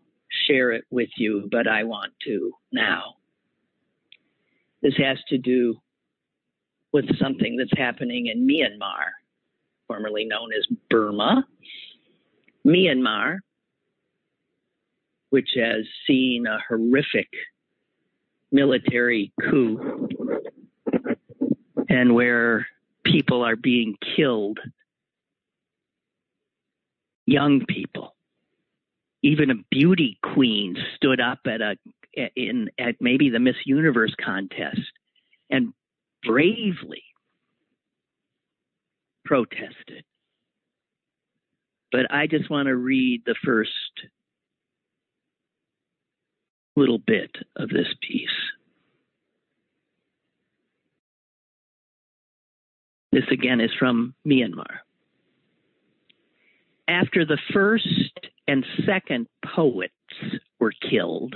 [0.47, 3.15] share it with you, but I want to now.
[4.82, 5.76] This has to do
[6.91, 9.18] with something that's happening in Myanmar
[9.89, 11.45] formerly known as Burma,
[12.65, 13.39] Myanmar,
[15.31, 17.27] which has seen a horrific
[18.51, 20.07] military coup
[21.89, 22.67] and where
[23.03, 24.59] people are being killed,
[27.25, 28.15] young people.
[29.21, 31.75] Even a beauty queen stood up at a
[32.35, 34.79] in at maybe the Miss Universe contest
[35.49, 35.73] and
[36.23, 37.03] bravely
[39.30, 40.03] protested.
[41.91, 43.71] But I just want to read the first
[46.75, 48.27] little bit of this piece.
[53.11, 54.80] This again is from Myanmar.
[56.88, 57.88] After the first
[58.47, 59.93] and second poets
[60.59, 61.36] were killed,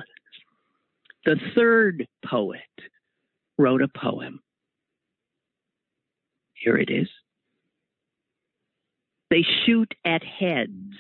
[1.26, 2.60] the third poet
[3.60, 4.39] wrote a poem.
[6.56, 7.08] Here it is.
[9.34, 10.94] They shoot at heads,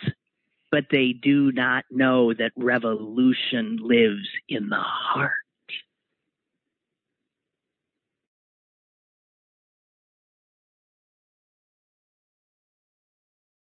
[0.71, 5.33] but they do not know that revolution lives in the heart.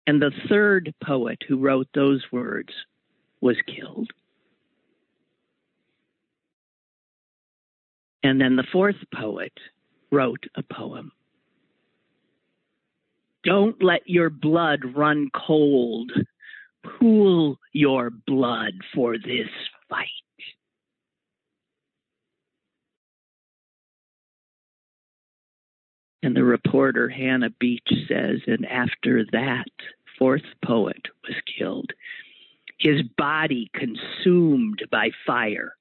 [0.07, 2.71] And the third poet who wrote those words
[3.41, 4.11] was killed.
[8.23, 9.51] And then the fourth poet
[10.13, 11.11] wrote a poem.
[13.43, 16.11] Don't let your blood run cold.
[16.99, 19.49] Pool your blood for this
[19.89, 20.07] fight.
[26.23, 29.65] And the reporter Hannah Beech says, and after that
[30.19, 31.91] fourth poet was killed,
[32.79, 35.73] his body consumed by fire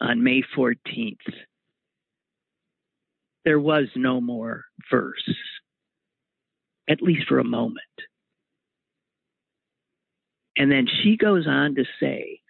[0.00, 1.16] on May 14th.
[3.44, 5.34] There was no more verse
[6.88, 7.80] at least for a moment.
[10.56, 12.40] And then she goes on to say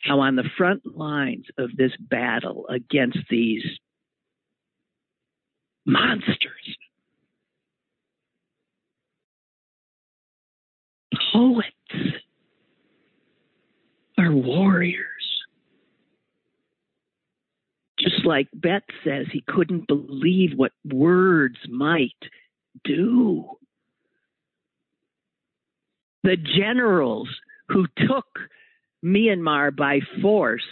[0.00, 3.64] how on the front lines of this battle against these
[5.86, 6.76] monsters,
[11.32, 11.68] poets
[14.18, 15.06] are warriors.
[17.98, 22.10] Just like Betts says, he couldn't believe what words might
[22.84, 23.48] do.
[26.22, 27.28] The generals
[27.68, 28.26] who took
[29.04, 30.62] Myanmar by force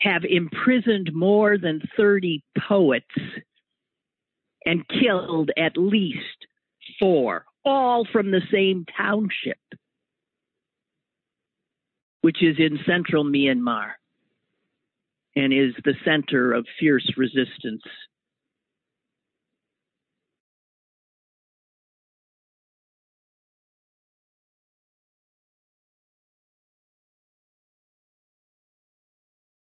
[0.00, 3.06] have imprisoned more than 30 poets
[4.64, 6.46] and killed at least
[7.00, 9.58] four, all from the same township,
[12.20, 13.92] which is in central Myanmar
[15.34, 17.82] and is the center of fierce resistance.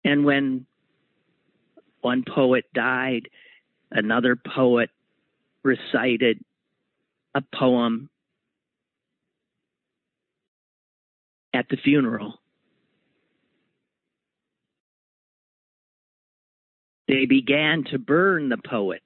[0.05, 0.67] And when
[2.01, 3.29] one poet died,
[3.91, 4.91] another poet
[5.63, 6.43] recited
[7.35, 8.11] a poem
[11.55, 12.41] at the funeral.
[17.09, 19.05] They began to burn the poets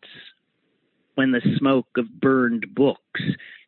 [1.17, 3.21] when the smoke of burned books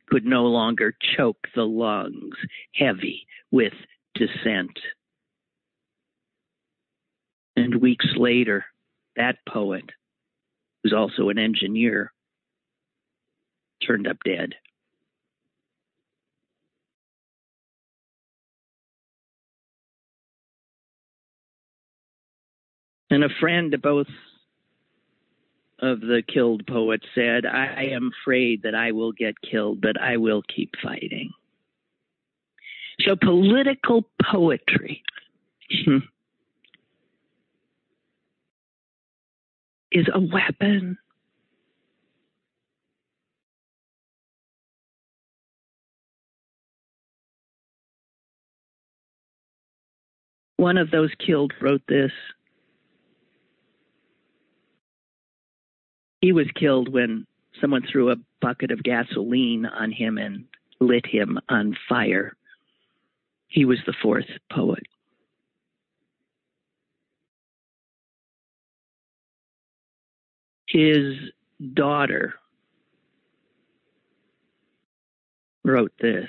[0.07, 2.37] could no longer choke the lungs,
[2.75, 3.73] heavy with
[4.15, 4.79] dissent.
[7.59, 8.65] And weeks later,
[9.17, 9.91] that poet,
[10.83, 12.13] who's also an engineer,
[13.85, 14.55] turned up dead.
[23.11, 24.07] And a friend of both
[25.81, 30.19] of the killed poets said, I am afraid that I will get killed, but I
[30.19, 31.33] will keep fighting.
[33.01, 35.03] So political poetry
[35.85, 35.99] hmm,
[39.91, 40.99] is a weapon.
[50.57, 52.11] One of those killed wrote this.
[56.21, 57.27] He was killed when
[57.61, 60.45] someone threw a bucket of gasoline on him and
[60.81, 62.37] lit him on fire.
[63.47, 64.83] He was the fourth poet.
[70.69, 71.15] His
[71.75, 72.35] daughter
[75.65, 76.29] wrote this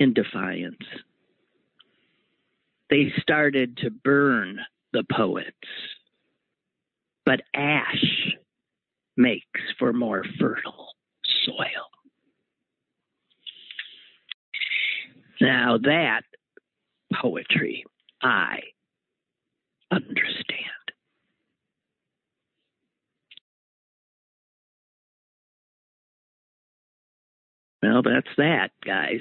[0.00, 0.76] in defiance.
[2.90, 4.60] They started to burn
[4.92, 5.50] the poets,
[7.26, 8.34] but ash
[9.16, 10.94] makes for more fertile
[11.44, 11.88] soil.
[15.40, 16.22] Now, that
[17.12, 17.84] poetry
[18.22, 18.60] I
[19.90, 20.83] understand.
[27.84, 29.20] Well, that's that, guys.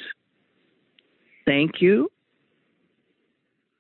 [1.46, 2.10] Thank you.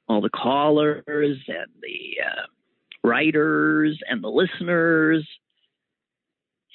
[0.09, 5.25] All the callers and the uh, writers and the listeners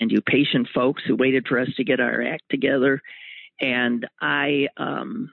[0.00, 3.02] and you patient folks who waited for us to get our act together.
[3.60, 5.30] And I, um,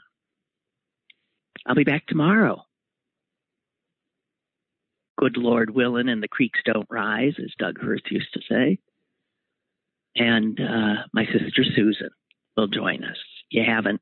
[1.65, 2.61] I'll be back tomorrow.
[5.17, 8.79] Good Lord willing, and the creeks don't rise, as Doug Hoerth used to say.
[10.17, 12.09] And uh, my sister Susan
[12.55, 13.17] will join us.
[13.49, 14.01] You haven't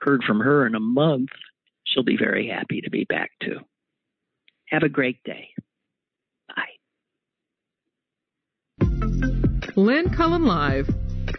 [0.00, 1.30] heard from her in a month.
[1.84, 3.58] She'll be very happy to be back too.
[4.70, 5.50] Have a great day.
[6.48, 6.78] Bye.
[9.76, 10.88] Lynn Cullen Live,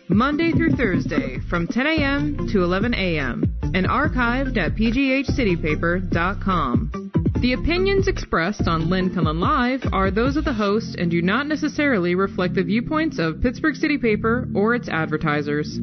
[0.07, 2.47] Monday through Thursday from 10 a.m.
[2.51, 3.55] to 11 a.m.
[3.61, 7.11] and archived at pghcitypaper.com.
[7.39, 11.47] The opinions expressed on Lynn Cullen Live are those of the host and do not
[11.47, 15.79] necessarily reflect the viewpoints of Pittsburgh City Paper or its advertisers.